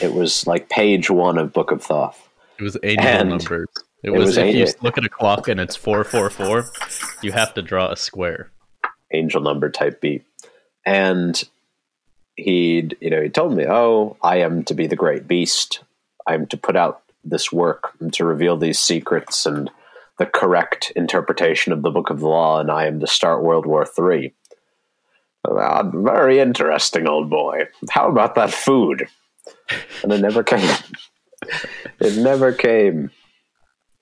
It 0.00 0.14
was 0.14 0.46
like 0.46 0.68
page 0.68 1.10
one 1.10 1.36
of 1.38 1.52
Book 1.52 1.70
of 1.72 1.82
Thoth. 1.82 2.28
It 2.58 2.62
was 2.62 2.76
angel 2.82 3.06
And 3.06 3.28
numbers. 3.30 3.68
It, 4.02 4.08
it 4.08 4.10
was, 4.10 4.28
was 4.28 4.36
if 4.38 4.54
you 4.54 4.66
look 4.82 4.96
at 4.96 5.04
a 5.04 5.08
clock 5.10 5.48
and 5.48 5.60
it's 5.60 5.76
four 5.76 6.04
four 6.04 6.30
four, 6.30 6.70
you 7.22 7.32
have 7.32 7.52
to 7.54 7.62
draw 7.62 7.90
a 7.90 7.96
square. 7.96 8.50
angel 9.12 9.40
number 9.42 9.68
type 9.68 10.00
beat. 10.00 10.24
And 10.86 11.42
he'd, 12.36 12.96
you 13.00 13.10
know, 13.10 13.20
he 13.20 13.28
told 13.28 13.54
me, 13.54 13.66
Oh, 13.68 14.16
I 14.22 14.38
am 14.38 14.64
to 14.64 14.74
be 14.74 14.86
the 14.86 14.96
great 14.96 15.28
beast. 15.28 15.80
I'm 16.26 16.46
to 16.46 16.56
put 16.56 16.76
out 16.76 17.02
this 17.24 17.52
work 17.52 17.92
and 18.00 18.12
to 18.14 18.24
reveal 18.24 18.56
these 18.56 18.78
secrets 18.78 19.44
and 19.44 19.70
the 20.20 20.26
correct 20.26 20.92
interpretation 20.96 21.72
of 21.72 21.80
the 21.80 21.90
book 21.90 22.10
of 22.10 22.20
the 22.20 22.28
law, 22.28 22.60
and 22.60 22.70
I 22.70 22.86
am 22.86 23.00
to 23.00 23.06
start 23.06 23.42
World 23.42 23.64
War 23.64 23.86
Three. 23.86 24.34
Ah, 25.48 25.82
very 25.82 26.38
interesting, 26.38 27.08
old 27.08 27.30
boy. 27.30 27.66
How 27.88 28.06
about 28.06 28.34
that 28.34 28.52
food? 28.52 29.08
And 30.02 30.12
it 30.12 30.20
never 30.20 30.42
came. 30.42 30.76
it 32.00 32.22
never 32.22 32.52
came. 32.52 33.10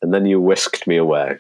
And 0.03 0.13
then 0.13 0.27
you 0.27 0.41
whisked 0.41 0.89
me 0.89 0.97
away. 0.97 1.37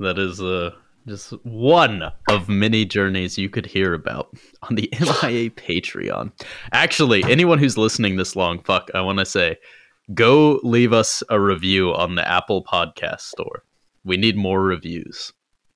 That 0.00 0.18
is 0.18 0.42
uh, 0.42 0.72
just 1.06 1.30
one 1.44 2.10
of 2.28 2.48
many 2.48 2.84
journeys 2.84 3.38
you 3.38 3.48
could 3.48 3.66
hear 3.66 3.94
about 3.94 4.36
on 4.62 4.74
the 4.74 4.88
MIA 5.00 5.50
Patreon. 5.50 6.32
Actually, 6.72 7.22
anyone 7.24 7.60
who's 7.60 7.78
listening 7.78 8.16
this 8.16 8.34
long, 8.34 8.60
fuck, 8.64 8.90
I 8.92 9.00
want 9.02 9.20
to 9.20 9.24
say, 9.24 9.56
go 10.14 10.60
leave 10.62 10.92
us 10.92 11.22
a 11.28 11.40
review 11.40 11.94
on 11.94 12.14
the 12.14 12.26
Apple 12.26 12.62
Podcast 12.62 13.20
Store. 13.20 13.62
We 14.04 14.16
need 14.16 14.36
more 14.36 14.62
reviews. 14.62 15.32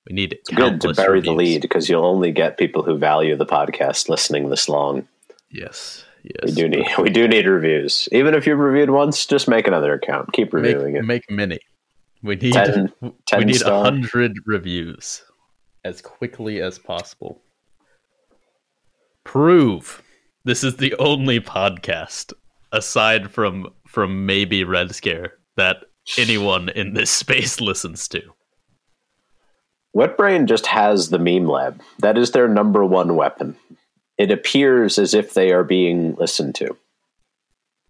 We 0.07 0.15
need 0.15 0.33
It's 0.33 0.49
good 0.49 0.81
to 0.81 0.93
bury 0.93 1.21
the 1.21 1.33
lead 1.33 1.61
because 1.61 1.89
you'll 1.89 2.05
only 2.05 2.31
get 2.31 2.57
people 2.57 2.81
who 2.81 2.97
value 2.97 3.35
the 3.35 3.45
podcast 3.45 4.09
listening 4.09 4.49
this 4.49 4.67
long. 4.67 5.07
Yes, 5.51 6.05
yes. 6.23 6.37
We 6.45 6.51
do 6.53 6.67
need 6.67 6.85
we 6.97 7.09
do 7.09 7.27
need 7.27 7.45
reviews. 7.45 8.09
Even 8.11 8.33
if 8.33 8.47
you've 8.47 8.59
reviewed 8.59 8.89
once, 8.89 9.25
just 9.25 9.47
make 9.47 9.67
another 9.67 9.93
account. 9.93 10.31
Keep 10.33 10.53
reviewing 10.53 10.93
make, 10.93 11.03
it. 11.03 11.05
make 11.05 11.29
many. 11.29 11.59
We 12.23 12.35
need 12.35 12.53
Ten- 12.53 12.91
we 13.01 13.45
need 13.45 13.61
a 13.61 13.81
hundred 13.81 14.37
reviews 14.45 15.23
as 15.83 16.01
quickly 16.01 16.61
as 16.61 16.79
possible. 16.79 17.41
Prove 19.23 20.01
this 20.43 20.63
is 20.63 20.77
the 20.77 20.95
only 20.95 21.39
podcast 21.39 22.33
aside 22.71 23.29
from 23.29 23.67
from 23.91 24.25
maybe 24.25 24.63
Red 24.63 24.95
Scare 24.95 25.33
that 25.57 25.77
anyone 26.17 26.69
in 26.69 26.93
this 26.93 27.11
space 27.23 27.59
listens 27.61 28.07
to. 28.09 28.21
Wetbrain 29.95 30.47
just 30.47 30.67
has 30.67 31.09
the 31.09 31.19
meme 31.19 31.47
lab. 31.47 31.81
That 31.99 32.17
is 32.17 32.31
their 32.31 32.47
number 32.47 32.85
one 32.85 33.15
weapon 33.15 33.57
it 34.21 34.29
appears 34.29 34.99
as 34.99 35.15
if 35.15 35.33
they 35.33 35.51
are 35.51 35.63
being 35.63 36.13
listened 36.13 36.53
to. 36.53 36.77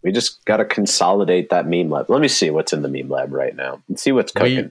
We 0.02 0.14
just 0.14 0.45
got 0.45 0.58
to 0.58 0.66
consolidate 0.66 1.49
that 1.49 1.68
meme 1.68 1.89
lab. 1.89 2.10
Let 2.10 2.22
me 2.22 2.30
see 2.30 2.49
what's 2.49 2.72
in 2.72 2.84
the 2.84 2.88
meme 2.88 3.10
lab 3.10 3.34
right 3.34 3.54
now 3.54 3.82
and 3.89 3.99
see 3.99 4.14
what's 4.14 4.34
We- 4.34 4.70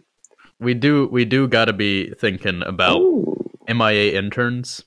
We 0.59 0.73
do 0.73 1.07
we 1.13 1.27
do 1.27 1.49
got 1.49 1.67
to 1.67 1.75
be 1.75 2.11
thinking 2.19 2.63
about 2.63 2.97
Ooh. 3.01 3.51
MIA 3.69 4.19
interns. 4.19 4.83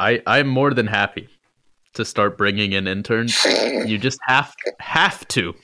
I 0.00 0.22
I'm 0.26 0.48
more 0.48 0.74
than 0.74 0.88
happy 0.88 1.28
to 1.96 2.04
start 2.04 2.38
bringing 2.38 2.72
in 2.72 2.86
interns. 2.86 3.44
You 3.44 3.98
just 3.98 4.18
have 4.26 4.54
have 4.80 5.26
to 5.28 5.54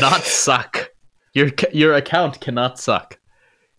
not 0.00 0.22
suck. 0.22 0.90
Your 1.34 1.50
your 1.72 1.94
account 1.94 2.40
cannot 2.40 2.78
suck. 2.78 3.18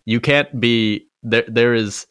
You 0.05 0.19
can't 0.19 0.59
be 0.59 1.07
there. 1.23 1.45
There 1.47 1.73
is 1.73 2.07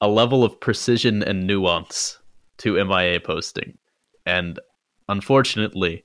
a 0.00 0.08
level 0.08 0.44
of 0.44 0.58
precision 0.60 1.22
and 1.22 1.46
nuance 1.46 2.18
to 2.58 2.76
MIA 2.84 3.20
posting, 3.20 3.78
and 4.26 4.58
unfortunately, 5.08 6.04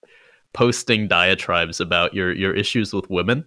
posting 0.54 1.08
diatribes 1.08 1.80
about 1.80 2.14
your 2.14 2.34
your 2.34 2.54
issues 2.54 2.94
with 2.94 3.10
women 3.10 3.46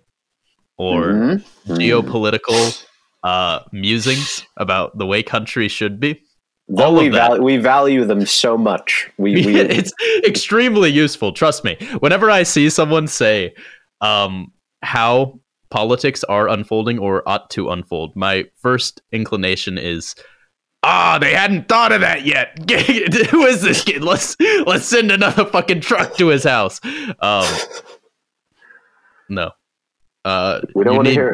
or 0.77 1.13
Mhm. 1.13 1.45
geopolitical 1.69 2.85
uh, 3.25 3.61
musings 3.73 4.45
about 4.57 4.99
the 4.99 5.07
way 5.07 5.23
countries 5.23 5.71
should 5.71 6.01
be. 6.01 6.21
Though 6.69 6.99
we, 6.99 7.09
of 7.09 7.13
val- 7.13 7.43
we 7.43 7.57
value 7.57 8.05
them 8.05 8.25
so 8.25 8.57
much. 8.57 9.11
We, 9.19 9.35
we 9.47 9.61
it's 9.61 9.93
extremely 10.25 10.91
useful. 10.91 11.33
Trust 11.33 11.65
me. 11.65 11.77
Whenever 11.99 12.31
I 12.31 12.45
see 12.45 12.71
someone 12.71 13.09
say 13.09 13.55
um, 14.01 14.53
how 14.83 15.41
politics 15.71 16.23
are 16.25 16.49
unfolding 16.49 16.99
or 16.99 17.29
ought 17.29 17.51
to 17.51 17.71
unfold, 17.71 18.15
my 18.15 18.45
first 18.57 19.03
inclination 19.11 19.77
is, 19.77 20.15
ah, 20.83 21.19
they 21.21 21.35
hadn't 21.35 21.69
thought 21.69 21.93
of 21.93 22.01
that 22.01 22.25
yet. 22.25 22.59
Who 23.31 23.45
is 23.45 23.63
this 23.63 23.83
kid? 23.85 24.03
Let's 24.03 24.37
let's 24.65 24.87
send 24.87 25.11
another 25.11 25.45
fucking 25.45 25.81
truck 25.81 26.17
to 26.17 26.29
his 26.29 26.45
house. 26.45 26.81
Um, 27.19 27.53
no, 29.29 29.51
uh, 30.25 30.61
we 30.75 30.85
don't 30.85 30.97
want 30.97 31.09
to 31.09 31.13
hear 31.13 31.29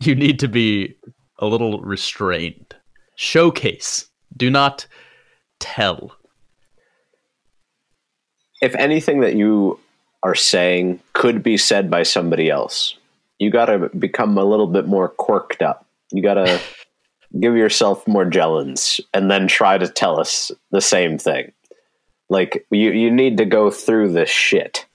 it. 0.00 0.06
you 0.06 0.14
need 0.14 0.38
to 0.40 0.48
be 0.48 0.96
a 1.38 1.46
little 1.46 1.80
restrained. 1.80 2.76
Showcase. 3.16 4.08
Do 4.36 4.50
not 4.50 4.86
tell. 5.60 6.16
If 8.60 8.74
anything 8.74 9.20
that 9.20 9.34
you 9.34 9.80
are 10.22 10.34
saying 10.34 11.00
could 11.12 11.42
be 11.42 11.56
said 11.56 11.90
by 11.90 12.04
somebody 12.04 12.48
else, 12.48 12.96
you 13.38 13.50
got 13.50 13.66
to 13.66 13.90
become 13.98 14.38
a 14.38 14.44
little 14.44 14.68
bit 14.68 14.86
more 14.86 15.08
quirked 15.08 15.62
up. 15.62 15.86
You 16.12 16.22
got 16.22 16.34
to 16.34 16.60
give 17.40 17.56
yourself 17.56 18.06
more 18.06 18.24
gellins 18.24 19.00
and 19.12 19.30
then 19.30 19.48
try 19.48 19.78
to 19.78 19.88
tell 19.88 20.20
us 20.20 20.52
the 20.70 20.80
same 20.80 21.18
thing. 21.18 21.52
Like 22.28 22.66
you, 22.70 22.92
you 22.92 23.10
need 23.10 23.38
to 23.38 23.44
go 23.44 23.70
through 23.70 24.12
this 24.12 24.30
shit. 24.30 24.86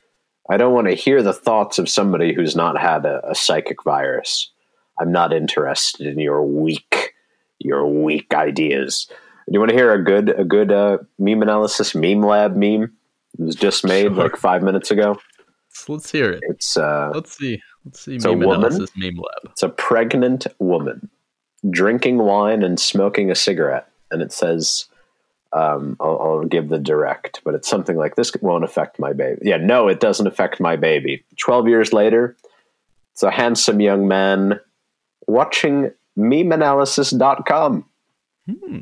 I 0.50 0.58
don't 0.58 0.74
want 0.74 0.88
to 0.88 0.96
hear 0.96 1.22
the 1.22 1.34
thoughts 1.34 1.78
of 1.78 1.90
somebody 1.90 2.34
who's 2.34 2.56
not 2.56 2.80
had 2.80 3.06
a, 3.06 3.22
a 3.30 3.36
psychic 3.36 3.84
virus. 3.84 4.50
I'm 5.00 5.12
not 5.12 5.34
interested 5.34 6.08
in 6.08 6.20
your 6.20 6.44
weak, 6.44 7.14
your 7.60 7.86
weak 7.86 8.34
ideas. 8.34 9.08
Do 9.48 9.54
you 9.54 9.60
want 9.60 9.70
to 9.70 9.76
hear 9.78 9.94
a 9.94 10.04
good, 10.04 10.30
a 10.40 10.44
good 10.44 10.72
uh, 10.72 10.98
meme 11.20 11.42
analysis, 11.42 11.96
meme 11.96 12.22
lab 12.22 12.56
meme? 12.56 12.92
It 13.40 13.44
was 13.44 13.56
just 13.56 13.86
made 13.86 14.04
Sure. 14.08 14.12
like 14.12 14.36
five 14.36 14.62
minutes 14.62 14.92
ago. 14.92 15.20
So 15.70 15.94
let's 15.94 16.12
hear 16.12 16.32
it. 16.32 16.44
It's 16.50 16.76
uh, 16.76 17.12
Let's 17.14 17.38
see. 17.38 17.62
Let's 17.86 18.02
see. 18.02 18.16
It's 18.16 18.26
a 18.26 18.30
Meme 18.30 18.40
woman? 18.48 18.66
analysis 18.66 18.90
meme 18.98 19.16
lab. 19.18 19.52
it's 19.52 19.64
a 19.64 19.70
pregnant 19.70 20.48
woman 20.60 21.10
drinking 21.70 22.18
wine 22.18 22.62
and 22.64 22.80
smoking 22.80 23.32
a 23.32 23.36
cigarette, 23.36 23.88
and 24.12 24.22
it 24.22 24.32
says, 24.34 24.86
um, 25.54 25.96
I'll, 26.00 26.20
"I'll 26.20 26.44
give 26.46 26.68
the 26.70 26.80
direct," 26.80 27.42
but 27.46 27.54
it's 27.56 27.68
something 27.70 27.96
like, 27.96 28.16
"This 28.16 28.32
won't 28.42 28.64
affect 28.66 29.00
my 29.00 29.14
baby." 29.14 29.40
Yeah, 29.44 29.58
no, 29.58 29.88
it 29.88 30.00
doesn't 30.02 30.28
affect 30.28 30.60
my 30.60 30.76
baby. 30.76 31.24
Twelve 31.38 31.68
years 31.68 31.94
later, 31.94 32.36
it's 33.14 33.24
a 33.24 33.32
handsome 33.32 33.80
young 33.80 34.08
man 34.08 34.60
watching 35.28 35.92
memeanalysis.com. 36.18 37.86
Hmm. 38.48 38.78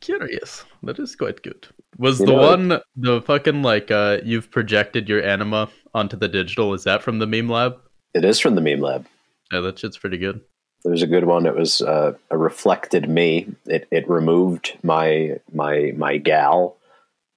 Curious. 0.00 0.64
That 0.82 0.98
is 0.98 1.16
quite 1.16 1.42
good. 1.42 1.66
Was 1.98 2.20
You 2.20 2.26
the 2.26 2.32
know- 2.32 2.40
one 2.40 2.80
the 2.96 3.22
fucking 3.22 3.62
like 3.62 3.90
uh 3.90 4.18
you've 4.24 4.50
projected 4.50 5.08
your 5.08 5.22
anima 5.22 5.68
onto 5.94 6.16
the 6.16 6.28
digital? 6.28 6.74
Is 6.74 6.84
that 6.84 7.02
from 7.02 7.18
the 7.18 7.26
meme 7.26 7.48
lab? 7.48 7.76
It 8.14 8.24
is 8.24 8.40
from 8.40 8.54
the 8.54 8.60
meme 8.60 8.80
lab. 8.80 9.06
Yeah, 9.52 9.60
that 9.60 9.78
shit's 9.78 9.98
pretty 9.98 10.18
good. 10.18 10.40
There's 10.84 11.02
a 11.02 11.06
good 11.06 11.24
one. 11.24 11.46
It 11.46 11.54
was 11.56 11.80
uh, 11.80 12.12
a 12.30 12.36
reflected 12.36 13.08
me. 13.08 13.46
It 13.66 13.86
it 13.90 14.08
removed 14.08 14.76
my 14.82 15.38
my 15.52 15.92
my 15.96 16.16
gal 16.18 16.76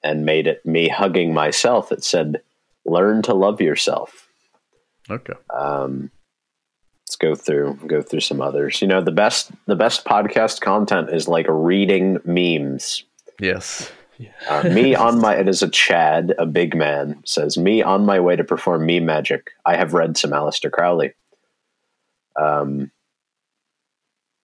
and 0.04 0.26
made 0.26 0.48
it 0.48 0.66
me 0.66 0.90
hugging 0.90 1.34
myself. 1.34 1.92
It 1.92 2.04
said, 2.04 2.42
"Learn 2.86 3.22
to 3.24 3.34
love 3.34 3.62
yourself." 3.62 4.28
Okay. 5.10 5.34
Um, 5.58 6.12
let's 7.08 7.16
go 7.16 7.36
through 7.36 7.80
go 7.88 8.02
through 8.02 8.20
some 8.20 8.42
others. 8.42 8.82
You 8.82 8.88
know, 8.88 9.02
the 9.02 9.12
best 9.12 9.52
the 9.66 9.78
best 9.78 10.04
podcast 10.04 10.60
content 10.60 11.10
is 11.10 11.28
like 11.28 11.46
reading 11.48 12.20
memes. 12.26 13.04
Yes. 13.40 13.90
Uh, 14.50 14.64
me 14.64 14.94
on 14.94 15.22
my 15.22 15.36
it 15.36 15.48
is 15.48 15.62
a 15.62 15.70
Chad, 15.70 16.34
a 16.38 16.46
big 16.46 16.76
man 16.76 17.22
says 17.24 17.58
me 17.58 17.82
on 17.82 18.06
my 18.06 18.20
way 18.20 18.36
to 18.36 18.44
perform 18.44 18.86
meme 18.86 19.06
magic. 19.06 19.52
I 19.66 19.78
have 19.78 19.94
read 19.94 20.18
some 20.18 20.32
Aleister 20.32 20.72
Crowley. 20.72 21.14
Um, 22.36 22.92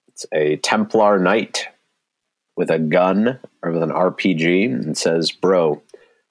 it's 0.07 0.25
a 0.31 0.57
Templar 0.57 1.19
knight 1.19 1.67
with 2.55 2.69
a 2.69 2.79
gun 2.79 3.39
or 3.61 3.71
with 3.71 3.83
an 3.83 3.89
RPG 3.89 4.65
and 4.65 4.97
says, 4.97 5.31
"Bro, 5.31 5.81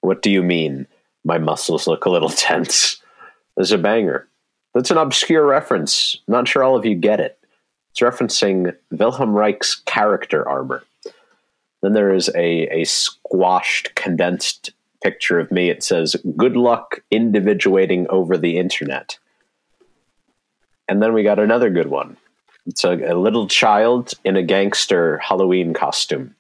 what 0.00 0.22
do 0.22 0.30
you 0.30 0.42
mean? 0.42 0.86
My 1.24 1.38
muscles 1.38 1.86
look 1.86 2.06
a 2.06 2.10
little 2.10 2.28
tense." 2.30 3.02
There's 3.54 3.72
a 3.72 3.76
banger. 3.76 4.28
That's 4.74 4.90
an 4.90 4.98
obscure 4.98 5.44
reference. 5.44 6.18
Not 6.26 6.48
sure 6.48 6.64
all 6.64 6.76
of 6.76 6.86
you 6.86 6.94
get 6.94 7.20
it. 7.20 7.38
It's 7.90 8.00
referencing 8.00 8.74
Wilhelm 8.90 9.34
Reich's 9.34 9.74
character 9.74 10.48
armor. 10.48 10.82
Then 11.82 11.92
there 11.92 12.14
is 12.14 12.30
a, 12.34 12.68
a 12.68 12.84
squashed, 12.84 13.94
condensed 13.94 14.70
picture 15.02 15.38
of 15.38 15.50
me. 15.50 15.68
It 15.68 15.82
says, 15.82 16.16
Good 16.36 16.56
luck 16.56 17.00
individuating 17.10 18.06
over 18.08 18.38
the 18.38 18.56
internet. 18.56 19.18
And 20.88 21.02
then 21.02 21.12
we 21.12 21.22
got 21.22 21.38
another 21.38 21.70
good 21.70 21.88
one. 21.88 22.16
It's 22.66 22.84
a, 22.84 22.92
a 22.92 23.18
little 23.18 23.48
child 23.48 24.14
in 24.24 24.36
a 24.36 24.42
gangster 24.42 25.18
Halloween 25.18 25.74
costume 25.74 26.34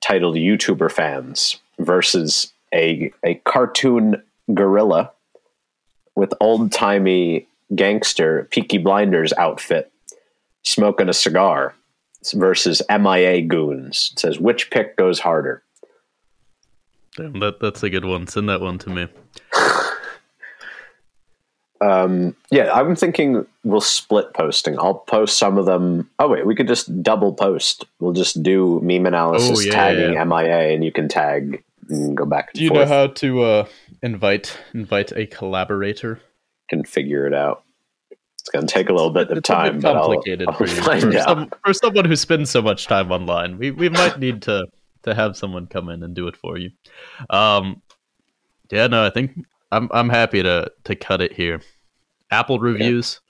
titled 0.00 0.36
YouTuber 0.36 0.90
Fans 0.90 1.58
versus 1.78 2.52
a, 2.72 3.12
a 3.24 3.34
cartoon 3.44 4.22
gorilla 4.54 5.12
with 6.18 6.34
old 6.40 6.72
timey 6.72 7.46
gangster 7.74 8.48
Peaky 8.50 8.78
Blinders 8.78 9.32
outfit 9.34 9.92
smoking 10.64 11.08
a 11.08 11.12
cigar 11.12 11.74
versus 12.34 12.82
MIA 12.90 13.42
goons. 13.42 14.10
It 14.12 14.18
says 14.18 14.38
which 14.40 14.70
pick 14.70 14.96
goes 14.96 15.20
harder. 15.20 15.62
Damn, 17.16 17.38
that 17.40 17.60
that's 17.60 17.82
a 17.82 17.90
good 17.90 18.04
one. 18.04 18.26
Send 18.26 18.48
that 18.48 18.60
one 18.60 18.78
to 18.78 18.90
me. 18.90 19.06
Um, 21.80 22.34
yeah, 22.50 22.72
I'm 22.72 22.96
thinking 22.96 23.46
we'll 23.62 23.80
split 23.80 24.34
posting. 24.34 24.76
I'll 24.80 24.94
post 24.94 25.38
some 25.38 25.58
of 25.58 25.66
them. 25.66 26.10
Oh 26.18 26.26
wait, 26.28 26.44
we 26.44 26.56
could 26.56 26.66
just 26.66 27.04
double 27.04 27.32
post. 27.32 27.84
We'll 28.00 28.12
just 28.12 28.42
do 28.42 28.80
meme 28.82 29.06
analysis 29.06 29.58
Oh, 29.58 29.60
yeah, 29.60 29.72
tagging 29.72 30.14
yeah. 30.14 30.24
MIA, 30.24 30.74
and 30.74 30.82
you 30.84 30.90
can 30.90 31.06
tag 31.08 31.62
and 31.88 32.16
go 32.16 32.24
back 32.24 32.48
and 32.48 32.58
Do 32.58 32.64
you 32.64 32.70
forth. 32.70 32.88
know 32.88 32.94
how 32.94 33.06
to 33.06 33.42
uh 33.42 33.66
invite 34.02 34.58
invite 34.74 35.12
a 35.12 35.26
collaborator? 35.26 36.20
can 36.68 36.84
figure 36.84 37.26
it 37.26 37.34
out. 37.34 37.64
It's 38.10 38.50
going 38.50 38.66
to 38.66 38.72
take 38.72 38.88
a 38.88 38.92
little 38.92 39.10
bit 39.10 39.30
of 39.30 39.38
It's 39.38 39.48
time, 39.48 39.80
but 39.80 39.96
I'll, 39.96 40.06
complicated 40.06 40.48
I'll 40.48 40.54
for 40.54 40.66
you. 40.66 40.74
For, 40.74 41.16
out. 41.16 41.24
some, 41.24 41.50
for 41.64 41.74
someone 41.74 42.04
who 42.04 42.16
spends 42.16 42.50
so 42.50 42.62
much 42.62 42.86
time 42.86 43.10
online, 43.10 43.58
we 43.58 43.70
we 43.70 43.88
might 43.88 44.18
need 44.18 44.42
to 44.42 44.66
to 45.02 45.14
have 45.14 45.36
someone 45.36 45.66
come 45.66 45.88
in 45.88 46.02
and 46.02 46.14
do 46.14 46.28
it 46.28 46.36
for 46.36 46.58
you. 46.58 46.70
Um, 47.30 47.82
yeah, 48.70 48.86
no, 48.86 49.04
I 49.04 49.10
think 49.10 49.32
I'm 49.72 49.88
I'm 49.92 50.08
happy 50.08 50.42
to 50.42 50.70
to 50.84 50.96
cut 50.96 51.20
it 51.20 51.32
here. 51.32 51.60
Apple 52.30 52.58
reviews. 52.58 53.20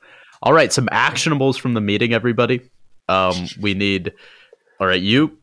All 0.43 0.53
right, 0.53 0.73
some 0.73 0.87
actionables 0.87 1.59
from 1.59 1.75
the 1.75 1.81
meeting, 1.81 2.12
everybody. 2.12 2.61
Um, 3.09 3.49
we 3.61 3.75
need. 3.75 4.12
All 4.79 4.87
right, 4.87 5.03
you, 5.03 5.37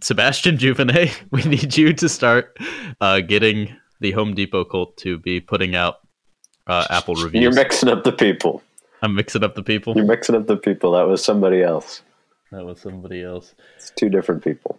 Sebastian 0.00 0.56
Juvenet. 0.56 1.12
We 1.30 1.42
need 1.44 1.76
you 1.76 1.92
to 1.92 2.08
start 2.08 2.58
uh, 3.00 3.20
getting 3.20 3.76
the 4.02 4.10
Home 4.12 4.34
Depot 4.34 4.64
cult 4.64 4.96
to 4.98 5.18
be 5.18 5.40
putting 5.40 5.74
out 5.74 5.96
uh, 6.66 6.84
Apple 6.90 7.14
reviews. 7.22 7.42
You're 7.42 7.52
mixing 7.54 7.88
up 7.88 8.04
the 8.04 8.12
people. 8.12 8.62
I'm 9.00 9.14
mixing 9.14 9.42
up 9.42 9.54
the 9.54 9.62
people. 9.62 9.94
You're 9.96 10.04
mixing 10.04 10.34
up 10.36 10.46
the 10.46 10.56
people. 10.56 10.92
That 10.92 11.02
was 11.08 11.24
somebody 11.24 11.62
else. 11.62 12.02
That 12.52 12.64
was 12.64 12.80
somebody 12.80 13.22
else. 13.22 13.54
It's 13.76 13.90
two 13.96 14.08
different 14.10 14.44
people. 14.44 14.78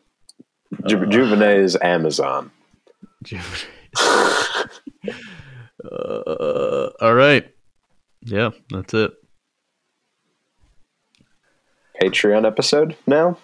Ju- 0.88 0.98
Uh. 1.00 1.06
Juvenet 1.06 1.58
is 1.58 1.76
Amazon. 1.82 2.52
uh, 5.84 6.90
all 7.02 7.14
right. 7.14 7.48
Yeah, 8.22 8.52
that's 8.70 8.94
it. 8.94 9.12
Patreon 12.02 12.46
episode 12.46 12.96
now. 13.06 13.38